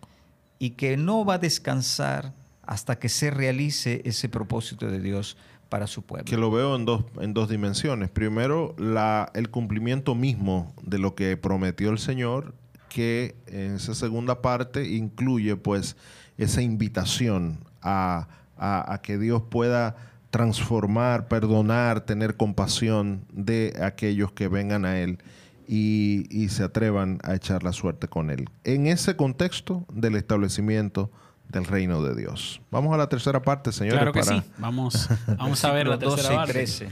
y 0.60 0.72
que 0.72 0.96
no 0.96 1.26
va 1.26 1.36
a 1.36 1.40
descansar 1.40 2.34
hasta 2.64 3.00
que 3.00 3.10
se 3.10 3.32
realice 3.32 4.02
ese 4.06 4.30
propósito 4.30 4.88
de 4.88 5.00
Dios 5.00 5.38
para 5.70 5.88
su 5.88 6.04
pueblo. 6.04 6.26
Que 6.26 6.38
lo 6.38 6.52
veo 6.52 6.76
en 6.76 6.86
dos, 6.86 7.06
en 7.20 7.34
dos 7.34 7.50
dimensiones. 7.50 8.10
Primero, 8.10 8.76
la, 8.78 9.32
el 9.34 9.50
cumplimiento 9.50 10.14
mismo 10.14 10.74
de 10.84 11.00
lo 11.00 11.16
que 11.16 11.36
prometió 11.38 11.90
el 11.90 12.00
Señor, 12.00 12.54
que 12.90 13.36
en 13.48 13.76
esa 13.76 13.96
segunda 13.96 14.42
parte 14.42 14.88
incluye 14.88 15.56
pues 15.56 15.96
esa 16.38 16.62
invitación 16.62 17.60
a, 17.82 18.28
a 18.58 19.00
que 19.02 19.18
Dios 19.18 19.44
pueda 19.50 19.96
transformar, 20.30 21.28
perdonar, 21.28 22.02
tener 22.02 22.38
compasión 22.38 23.26
de 23.32 23.78
aquellos 23.82 24.32
que 24.32 24.48
vengan 24.48 24.86
a 24.86 25.00
Él 25.00 25.20
y, 25.68 26.48
se 26.50 26.64
atrevan 26.64 27.20
a 27.24 27.36
echar 27.36 27.64
la 27.64 27.74
suerte 27.74 28.08
con 28.08 28.30
Él. 28.32 28.50
En 28.64 28.88
ese 28.88 29.16
contexto 29.16 29.86
del 29.92 30.16
establecimiento 30.16 31.12
del 31.48 31.66
reino 31.66 32.04
de 32.04 32.16
Dios. 32.16 32.62
Vamos 32.70 32.94
a 32.94 32.98
la 32.98 33.10
tercera 33.10 33.42
parte, 33.42 33.72
señores. 33.72 34.00
Claro 34.00 34.14
que 34.14 34.24
sí. 34.24 34.42
Vamos, 34.60 35.10
vamos 35.38 35.64
a 35.66 35.72
ver 35.72 35.88
la 35.88 35.98
tercera 35.98 36.36
parte. 36.36 36.54
13. 36.54 36.90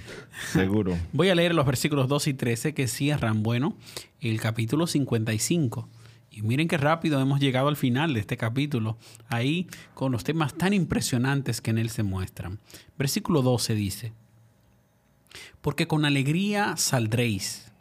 Seguro. 0.51 0.97
Voy 1.13 1.29
a 1.29 1.35
leer 1.35 1.53
los 1.53 1.65
versículos 1.65 2.07
2 2.07 2.27
y 2.27 2.33
13 2.33 2.73
que 2.73 2.87
cierran, 2.87 3.43
bueno, 3.43 3.75
el 4.19 4.39
capítulo 4.41 4.87
55. 4.87 5.87
Y 6.37 6.43
miren 6.43 6.67
qué 6.67 6.77
rápido 6.77 7.19
hemos 7.19 7.39
llegado 7.39 7.67
al 7.67 7.77
final 7.77 8.13
de 8.13 8.19
este 8.19 8.37
capítulo, 8.37 8.99
ahí 9.27 9.65
con 9.95 10.11
los 10.11 10.23
temas 10.23 10.53
tan 10.53 10.71
impresionantes 10.71 11.61
que 11.61 11.71
en 11.71 11.79
él 11.79 11.89
se 11.89 12.03
muestran. 12.03 12.59
Versículo 12.95 13.41
12 13.41 13.73
dice, 13.73 14.13
porque 15.61 15.87
con 15.87 16.05
alegría 16.05 16.77
saldréis 16.77 17.71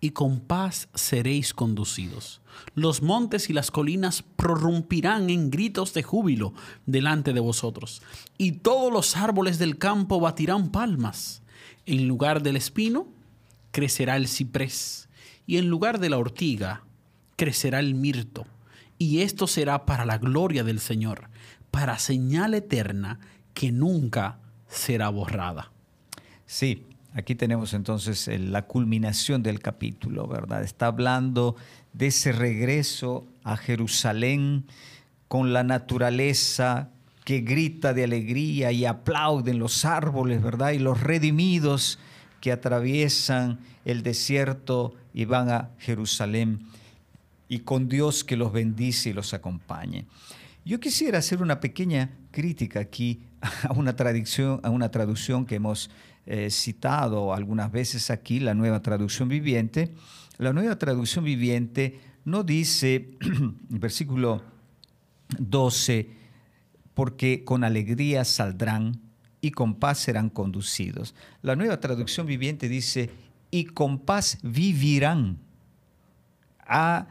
y 0.00 0.10
con 0.10 0.38
paz 0.38 0.88
seréis 0.94 1.52
conducidos. 1.52 2.42
Los 2.76 3.02
montes 3.02 3.50
y 3.50 3.52
las 3.52 3.72
colinas 3.72 4.22
prorrumpirán 4.22 5.28
en 5.28 5.50
gritos 5.50 5.92
de 5.92 6.04
júbilo 6.04 6.54
delante 6.86 7.32
de 7.32 7.40
vosotros, 7.40 8.02
y 8.38 8.52
todos 8.52 8.92
los 8.92 9.16
árboles 9.16 9.58
del 9.58 9.78
campo 9.78 10.20
batirán 10.20 10.70
palmas. 10.70 11.42
En 11.86 12.06
lugar 12.06 12.44
del 12.44 12.56
espino 12.56 13.08
crecerá 13.72 14.14
el 14.14 14.28
ciprés, 14.28 15.08
y 15.44 15.56
en 15.56 15.68
lugar 15.68 15.98
de 15.98 16.10
la 16.10 16.18
ortiga 16.18 16.84
crecerá 17.36 17.80
el 17.80 17.94
mirto, 17.94 18.46
y 18.98 19.20
esto 19.20 19.46
será 19.46 19.84
para 19.84 20.04
la 20.04 20.18
gloria 20.18 20.64
del 20.64 20.80
Señor, 20.80 21.28
para 21.70 21.98
señal 21.98 22.54
eterna 22.54 23.20
que 23.54 23.70
nunca 23.70 24.38
será 24.68 25.08
borrada. 25.10 25.70
Sí, 26.46 26.84
aquí 27.14 27.34
tenemos 27.34 27.74
entonces 27.74 28.28
la 28.40 28.62
culminación 28.62 29.42
del 29.42 29.60
capítulo, 29.60 30.26
¿verdad? 30.26 30.62
Está 30.62 30.86
hablando 30.86 31.56
de 31.92 32.08
ese 32.08 32.32
regreso 32.32 33.26
a 33.44 33.56
Jerusalén 33.56 34.66
con 35.28 35.52
la 35.52 35.64
naturaleza 35.64 36.90
que 37.24 37.40
grita 37.40 37.92
de 37.92 38.04
alegría 38.04 38.70
y 38.70 38.84
aplauden 38.84 39.58
los 39.58 39.84
árboles, 39.84 40.42
¿verdad? 40.42 40.70
Y 40.70 40.78
los 40.78 41.00
redimidos 41.00 41.98
que 42.40 42.52
atraviesan 42.52 43.58
el 43.84 44.02
desierto 44.02 44.94
y 45.12 45.24
van 45.24 45.50
a 45.50 45.70
Jerusalén 45.78 46.60
y 47.48 47.60
con 47.60 47.88
Dios 47.88 48.24
que 48.24 48.36
los 48.36 48.52
bendice 48.52 49.10
y 49.10 49.12
los 49.12 49.34
acompañe. 49.34 50.06
Yo 50.64 50.80
quisiera 50.80 51.18
hacer 51.18 51.42
una 51.42 51.60
pequeña 51.60 52.10
crítica 52.32 52.80
aquí 52.80 53.22
a 53.40 53.72
una, 53.72 53.94
traducción, 53.94 54.60
a 54.64 54.70
una 54.70 54.90
traducción 54.90 55.46
que 55.46 55.56
hemos 55.56 55.90
eh, 56.26 56.50
citado 56.50 57.32
algunas 57.32 57.70
veces 57.70 58.10
aquí, 58.10 58.40
la 58.40 58.54
nueva 58.54 58.82
traducción 58.82 59.28
viviente. 59.28 59.94
La 60.38 60.52
nueva 60.52 60.76
traducción 60.76 61.24
viviente 61.24 62.00
no 62.24 62.42
dice, 62.42 63.10
versículo 63.68 64.42
12, 65.38 66.10
porque 66.94 67.44
con 67.44 67.62
alegría 67.62 68.24
saldrán 68.24 69.00
y 69.40 69.52
con 69.52 69.76
paz 69.76 69.98
serán 69.98 70.30
conducidos. 70.30 71.14
La 71.42 71.54
nueva 71.54 71.78
traducción 71.78 72.26
viviente 72.26 72.68
dice, 72.68 73.10
y 73.52 73.66
con 73.66 74.00
paz 74.00 74.38
vivirán. 74.42 75.38
A 76.66 77.06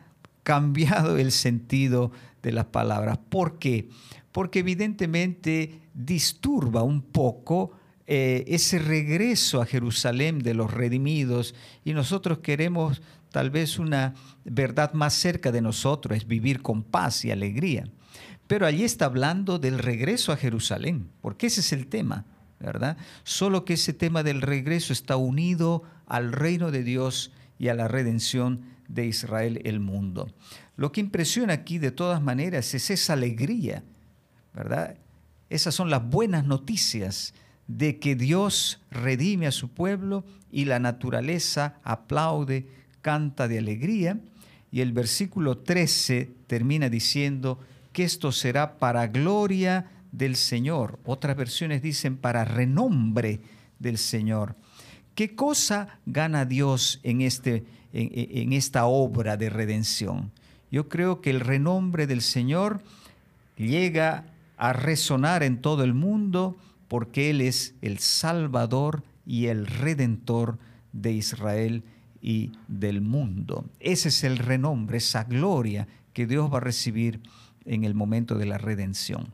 cambiado 0.46 1.18
el 1.18 1.32
sentido 1.32 2.12
de 2.44 2.54
las 2.54 2.66
palabras. 2.66 3.18
¿Por 3.18 3.58
qué? 3.58 3.90
Porque 4.32 4.60
evidentemente 4.60 5.82
disturba 5.94 6.84
un 6.84 7.02
poco 7.02 7.72
eh, 8.06 8.46
ese 8.48 8.78
regreso 8.78 9.62
a 9.62 9.66
Jerusalén 9.66 10.40
de 10.40 10.54
los 10.54 10.72
redimidos 10.72 11.56
y 11.84 11.94
nosotros 11.94 12.38
queremos 12.40 13.02
tal 13.32 13.50
vez 13.50 13.80
una 13.80 14.14
verdad 14.46 14.94
más 14.94 15.16
cerca 15.16 15.52
de 15.52 15.62
nosotros, 15.62 16.16
es 16.16 16.28
vivir 16.28 16.62
con 16.62 16.84
paz 16.84 17.26
y 17.26 17.32
alegría. 17.32 17.90
Pero 18.46 18.68
allí 18.68 18.84
está 18.84 19.06
hablando 19.06 19.58
del 19.58 19.80
regreso 19.80 20.32
a 20.32 20.38
Jerusalén, 20.38 21.10
porque 21.22 21.48
ese 21.48 21.62
es 21.62 21.74
el 21.74 21.88
tema, 21.88 22.26
¿verdad? 22.60 22.98
Solo 23.24 23.66
que 23.66 23.74
ese 23.74 23.94
tema 23.94 24.22
del 24.22 24.42
regreso 24.42 24.94
está 24.94 25.18
unido 25.18 25.82
al 26.06 26.32
reino 26.32 26.70
de 26.70 26.84
Dios 26.84 27.32
y 27.58 27.70
a 27.70 27.74
la 27.74 27.88
redención 27.88 28.75
de 28.88 29.06
Israel 29.06 29.62
el 29.66 29.80
mundo. 29.80 30.30
Lo 30.76 30.92
que 30.92 31.02
impresiona 31.02 31.54
aquí 31.54 31.78
de 31.78 31.92
todas 31.92 32.22
maneras 32.22 32.74
es 32.74 32.90
esa 32.90 33.14
alegría, 33.14 33.84
¿verdad? 34.54 34.98
Esas 35.50 35.76
son 35.76 35.90
las 35.90 36.08
buenas 36.08 36.46
noticias 36.46 37.34
de 37.68 38.00
que 38.00 38.16
Dios 38.16 38.82
redime 38.92 39.48
a 39.48 39.52
su 39.52 39.70
pueblo 39.70 40.24
y 40.52 40.66
la 40.66 40.80
naturaleza 40.80 41.80
aplaude, 41.84 42.68
canta 43.02 43.48
de 43.48 43.60
alegría. 43.60 44.20
Y 44.72 44.82
el 44.82 44.92
versículo 44.92 45.58
13 45.60 46.32
termina 46.48 46.90
diciendo 46.90 47.60
que 47.94 48.04
esto 48.04 48.32
será 48.32 48.78
para 48.78 49.08
gloria 49.08 49.90
del 50.12 50.36
Señor. 50.36 51.00
Otras 51.06 51.36
versiones 51.38 51.82
dicen 51.82 52.18
para 52.18 52.46
renombre 52.46 53.40
del 53.80 53.98
Señor. 53.98 54.56
¿Qué 55.14 55.36
cosa 55.36 56.00
gana 56.06 56.46
Dios 56.46 57.00
en, 57.04 57.22
este, 57.22 57.64
en, 57.96 58.54
esta 58.54 58.86
obra 58.86 59.38
de 59.38 59.50
redención? 59.50 60.32
Yo 60.72 60.90
creo 60.90 61.22
que 61.22 61.30
el 61.30 61.40
renombre 61.40 62.08
del 62.08 62.22
Señor 62.22 62.82
llega 63.58 64.26
a 64.58 64.74
resonar 64.74 65.44
en 65.44 65.62
todo 65.62 65.84
el 65.84 65.94
mundo 65.94 66.58
porque 66.88 67.30
Él 67.30 67.42
es 67.42 67.76
el 67.82 68.00
Salvador 68.00 69.04
y 69.26 69.48
el 69.48 69.66
Redentor 69.66 70.58
de 70.92 71.14
Israel 71.14 71.84
y 72.22 72.52
del 72.68 73.02
mundo. 73.02 73.66
Ese 73.80 74.10
es 74.10 74.24
el 74.24 74.38
renombre, 74.38 74.98
esa 74.98 75.24
gloria 75.24 75.88
que 76.14 76.26
Dios 76.26 76.52
va 76.52 76.58
a 76.58 76.62
recibir 76.62 77.22
en 77.66 77.84
el 77.84 77.94
momento 77.94 78.36
de 78.36 78.46
la 78.46 78.58
redención. 78.58 79.28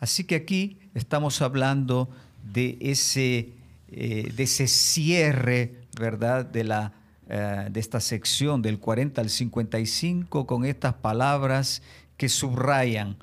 Así 0.00 0.24
que 0.24 0.36
aquí 0.36 0.78
estamos 0.94 1.42
hablando 1.42 2.08
de 2.52 2.78
ese, 2.80 3.50
eh, 3.90 4.32
de 4.34 4.42
ese 4.42 4.68
cierre, 4.68 5.74
¿verdad? 5.98 6.46
De, 6.46 6.64
la, 6.64 6.92
eh, 7.28 7.68
de 7.70 7.80
esta 7.80 8.00
sección 8.00 8.62
del 8.62 8.78
40 8.78 9.20
al 9.20 9.30
55 9.30 10.46
con 10.46 10.64
estas 10.64 10.94
palabras 10.94 11.82
que 12.16 12.28
subrayan 12.28 13.16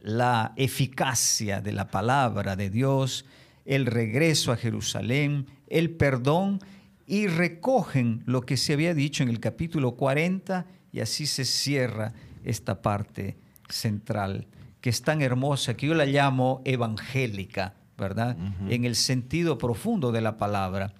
la 0.00 0.52
eficacia 0.56 1.60
de 1.60 1.72
la 1.72 1.90
palabra 1.90 2.56
de 2.56 2.70
Dios, 2.70 3.24
el 3.64 3.86
regreso 3.86 4.52
a 4.52 4.56
Jerusalén, 4.56 5.46
el 5.68 5.90
perdón 5.90 6.60
y 7.06 7.26
recogen 7.26 8.22
lo 8.26 8.42
que 8.42 8.56
se 8.56 8.72
había 8.72 8.94
dicho 8.94 9.22
en 9.22 9.28
el 9.28 9.40
capítulo 9.40 9.96
40 9.96 10.66
y 10.92 11.00
así 11.00 11.26
se 11.26 11.44
cierra 11.44 12.12
esta 12.44 12.82
parte 12.82 13.36
central 13.68 14.46
que 14.80 14.90
es 14.90 15.02
tan 15.02 15.22
hermosa 15.22 15.74
que 15.74 15.86
yo 15.86 15.94
la 15.94 16.06
llamo 16.06 16.62
evangélica, 16.64 17.74
¿verdad? 17.98 18.36
En 18.68 18.84
el 18.84 18.96
sentido 18.96 19.58
profundo 19.58 20.10
de 20.10 20.22
la 20.22 20.38
palabra. 20.38 20.94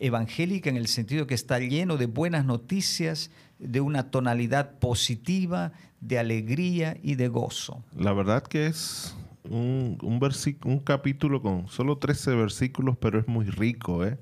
Evangélica 0.00 0.68
en 0.70 0.76
el 0.76 0.86
sentido 0.88 1.26
que 1.26 1.34
está 1.34 1.58
lleno 1.58 1.96
de 1.96 2.06
buenas 2.06 2.44
noticias, 2.44 3.30
de 3.58 3.80
una 3.80 4.10
tonalidad 4.10 4.78
positiva, 4.78 5.72
de 6.00 6.18
alegría 6.18 6.96
y 7.02 7.14
de 7.14 7.28
gozo. 7.28 7.84
La 7.96 8.12
verdad 8.12 8.42
que 8.42 8.66
es 8.66 9.14
un, 9.44 9.98
un, 10.02 10.20
un 10.64 10.78
capítulo 10.80 11.42
con 11.42 11.68
solo 11.68 11.98
13 11.98 12.34
versículos, 12.34 12.96
pero 12.98 13.20
es 13.20 13.28
muy 13.28 13.44
rico, 13.44 14.04
¿eh? 14.04 14.18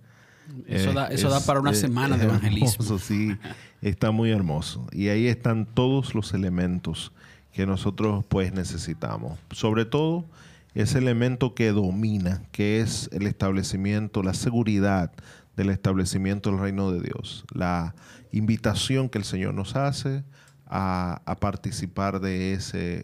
Eso, 0.67 0.93
da, 0.93 1.09
eso 1.09 1.29
da 1.29 1.41
para 1.41 1.61
una 1.61 1.75
semana 1.75 2.17
de 2.17 2.25
evangelismo. 2.25 2.99
sí, 2.99 3.37
está 3.83 4.11
muy 4.11 4.31
hermoso. 4.31 4.87
Y 4.93 5.09
ahí 5.09 5.27
están 5.27 5.67
todos 5.67 6.15
los 6.15 6.33
elementos 6.33 7.13
que 7.53 7.67
nosotros 7.67 8.25
pues 8.29 8.53
necesitamos. 8.53 9.39
Sobre 9.51 9.85
todo 9.85 10.25
ese 10.75 10.99
elemento 10.99 11.55
que 11.55 11.71
domina, 11.73 12.43
que 12.51 12.81
es 12.81 13.11
el 13.13 13.27
establecimiento, 13.27 14.23
la 14.23 14.35
seguridad 14.35 15.13
del 15.59 15.71
establecimiento 15.71 16.51
del 16.51 16.61
reino 16.61 16.93
de 16.93 17.01
Dios. 17.01 17.45
La 17.53 17.97
invitación 18.31 19.09
que 19.09 19.19
el 19.19 19.25
Señor 19.25 19.55
nos 19.55 19.75
hace 19.75 20.23
a, 20.67 21.21
participar 21.41 22.21
de 22.21 22.53
ese, 22.53 23.03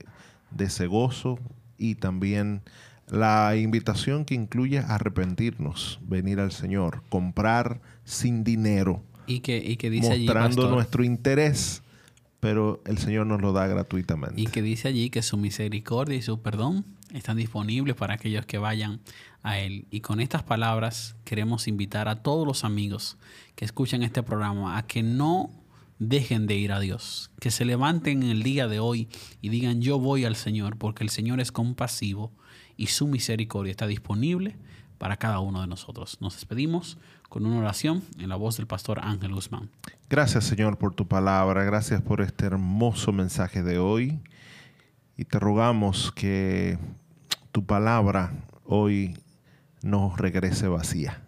de 0.53 0.65
ese 0.67 0.87
gozo 0.87 1.41
y 1.79 1.97
también 1.97 2.63
la 3.09 3.57
invitación 3.57 4.25
que 4.25 4.37
incluye 4.37 4.79
arrepentirnos, 4.79 5.99
venir 6.03 6.39
al 6.39 6.53
Señor, 6.53 7.03
comprar 7.09 7.81
sin 8.05 8.45
dinero. 8.45 9.03
Y 9.27 9.41
que, 9.41 9.57
y 9.57 9.77
que 9.77 9.91
dice 9.91 10.17
mostrando 10.17 10.71
nuestro 10.71 11.03
interés 11.03 11.83
pero 12.39 12.83
el 12.85 12.99
Señor 12.99 13.27
nos 13.27 13.41
lo 13.41 13.55
da 13.55 13.67
gratuitamente. 13.67 14.39
Y 14.39 14.49
que 14.49 14.61
dice 14.61 14.89
allí 14.89 15.09
que 15.09 15.23
su 15.23 15.39
misericordia 15.39 16.19
y 16.19 16.21
su 16.21 16.43
perdón 16.43 16.85
están 17.15 17.37
disponibles 17.37 17.95
para 17.95 18.15
aquellos 18.15 18.45
que 18.45 18.59
vayan 18.59 19.01
a 19.43 19.59
Él. 19.59 19.87
Y 19.91 20.01
con 20.01 20.21
estas 20.21 20.43
palabras 20.43 21.17
queremos 21.25 21.69
invitar 21.69 22.09
a 22.09 22.23
todos 22.23 22.47
los 22.47 22.65
amigos 22.65 23.17
que 23.55 23.65
escuchan 23.65 24.03
este 24.03 24.23
programa 24.23 24.77
a 24.77 24.87
que 24.87 25.03
no 25.03 25.51
dejen 25.99 26.47
de 26.47 26.57
ir 26.57 26.73
a 26.73 26.81
Dios, 26.81 27.31
que 27.41 27.51
se 27.51 27.65
levanten 27.65 28.25
en 28.25 28.31
el 28.31 28.43
día 28.43 28.67
de 28.67 28.81
hoy 28.81 29.09
y 29.41 29.49
digan 29.49 29.81
yo 29.81 29.99
voy 29.99 30.25
al 30.25 30.37
Señor, 30.37 30.77
porque 30.77 31.05
el 31.05 31.11
Señor 31.11 31.41
es 31.41 31.53
compasivo 31.53 32.33
y 32.77 32.89
su 32.89 33.07
misericordia 33.07 33.71
está 33.71 33.87
disponible 33.87 34.57
para 34.99 35.17
cada 35.17 35.39
uno 35.39 35.61
de 35.61 35.69
nosotros. 35.69 36.19
Nos 36.21 36.35
despedimos 36.35 36.99
con 37.29 37.47
una 37.47 37.59
oración 37.59 38.03
en 38.19 38.29
la 38.29 38.37
voz 38.37 38.57
del 38.57 38.67
pastor 38.67 39.01
Ángel 39.03 39.35
Guzmán. 39.35 39.71
Gracias 40.11 40.45
Señor 40.45 40.79
por 40.79 40.95
tu 40.95 41.07
palabra, 41.07 41.63
gracias 41.63 42.03
por 42.03 42.21
este 42.21 42.47
hermoso 42.47 43.13
mensaje 43.13 43.63
de 43.63 43.79
hoy 43.79 44.21
y 45.17 45.25
te 45.25 45.39
rogamos 45.39 46.11
que 46.13 46.79
tu 47.55 47.65
palabra 47.65 48.33
hoy 48.65 49.17
no 49.81 50.13
regrese 50.17 50.67
vacía, 50.67 51.23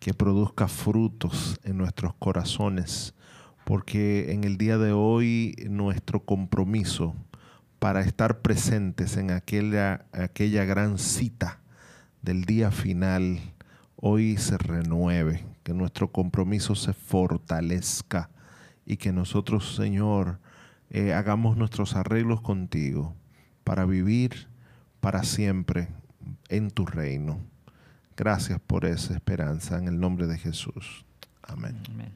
que 0.00 0.12
produzca 0.12 0.66
frutos 0.66 1.60
en 1.62 1.78
nuestros 1.78 2.12
corazones, 2.14 3.14
porque 3.64 4.32
en 4.32 4.42
el 4.42 4.58
día 4.58 4.78
de 4.78 4.90
hoy 4.90 5.54
nuestro 5.70 6.24
compromiso 6.24 7.14
para 7.78 8.00
estar 8.00 8.40
presentes 8.40 9.16
en 9.16 9.30
aquella, 9.30 10.06
aquella 10.10 10.64
gran 10.64 10.98
cita 10.98 11.60
del 12.20 12.44
día 12.44 12.72
final 12.72 13.38
hoy 13.94 14.38
se 14.38 14.58
renueve, 14.58 15.44
que 15.62 15.72
nuestro 15.72 16.10
compromiso 16.10 16.74
se 16.74 16.92
fortalezca 16.92 18.28
y 18.84 18.96
que 18.96 19.12
nosotros, 19.12 19.76
Señor, 19.76 20.40
eh, 20.90 21.12
hagamos 21.14 21.56
nuestros 21.56 21.94
arreglos 21.94 22.40
contigo 22.40 23.14
para 23.62 23.84
vivir 23.84 24.48
para 25.08 25.22
siempre 25.22 25.88
en 26.50 26.70
tu 26.70 26.84
reino. 26.84 27.40
Gracias 28.14 28.60
por 28.60 28.84
esa 28.84 29.14
esperanza 29.14 29.78
en 29.78 29.88
el 29.88 29.98
nombre 29.98 30.26
de 30.26 30.36
Jesús. 30.36 31.06
Amén. 31.40 31.80
Amén. 31.88 32.12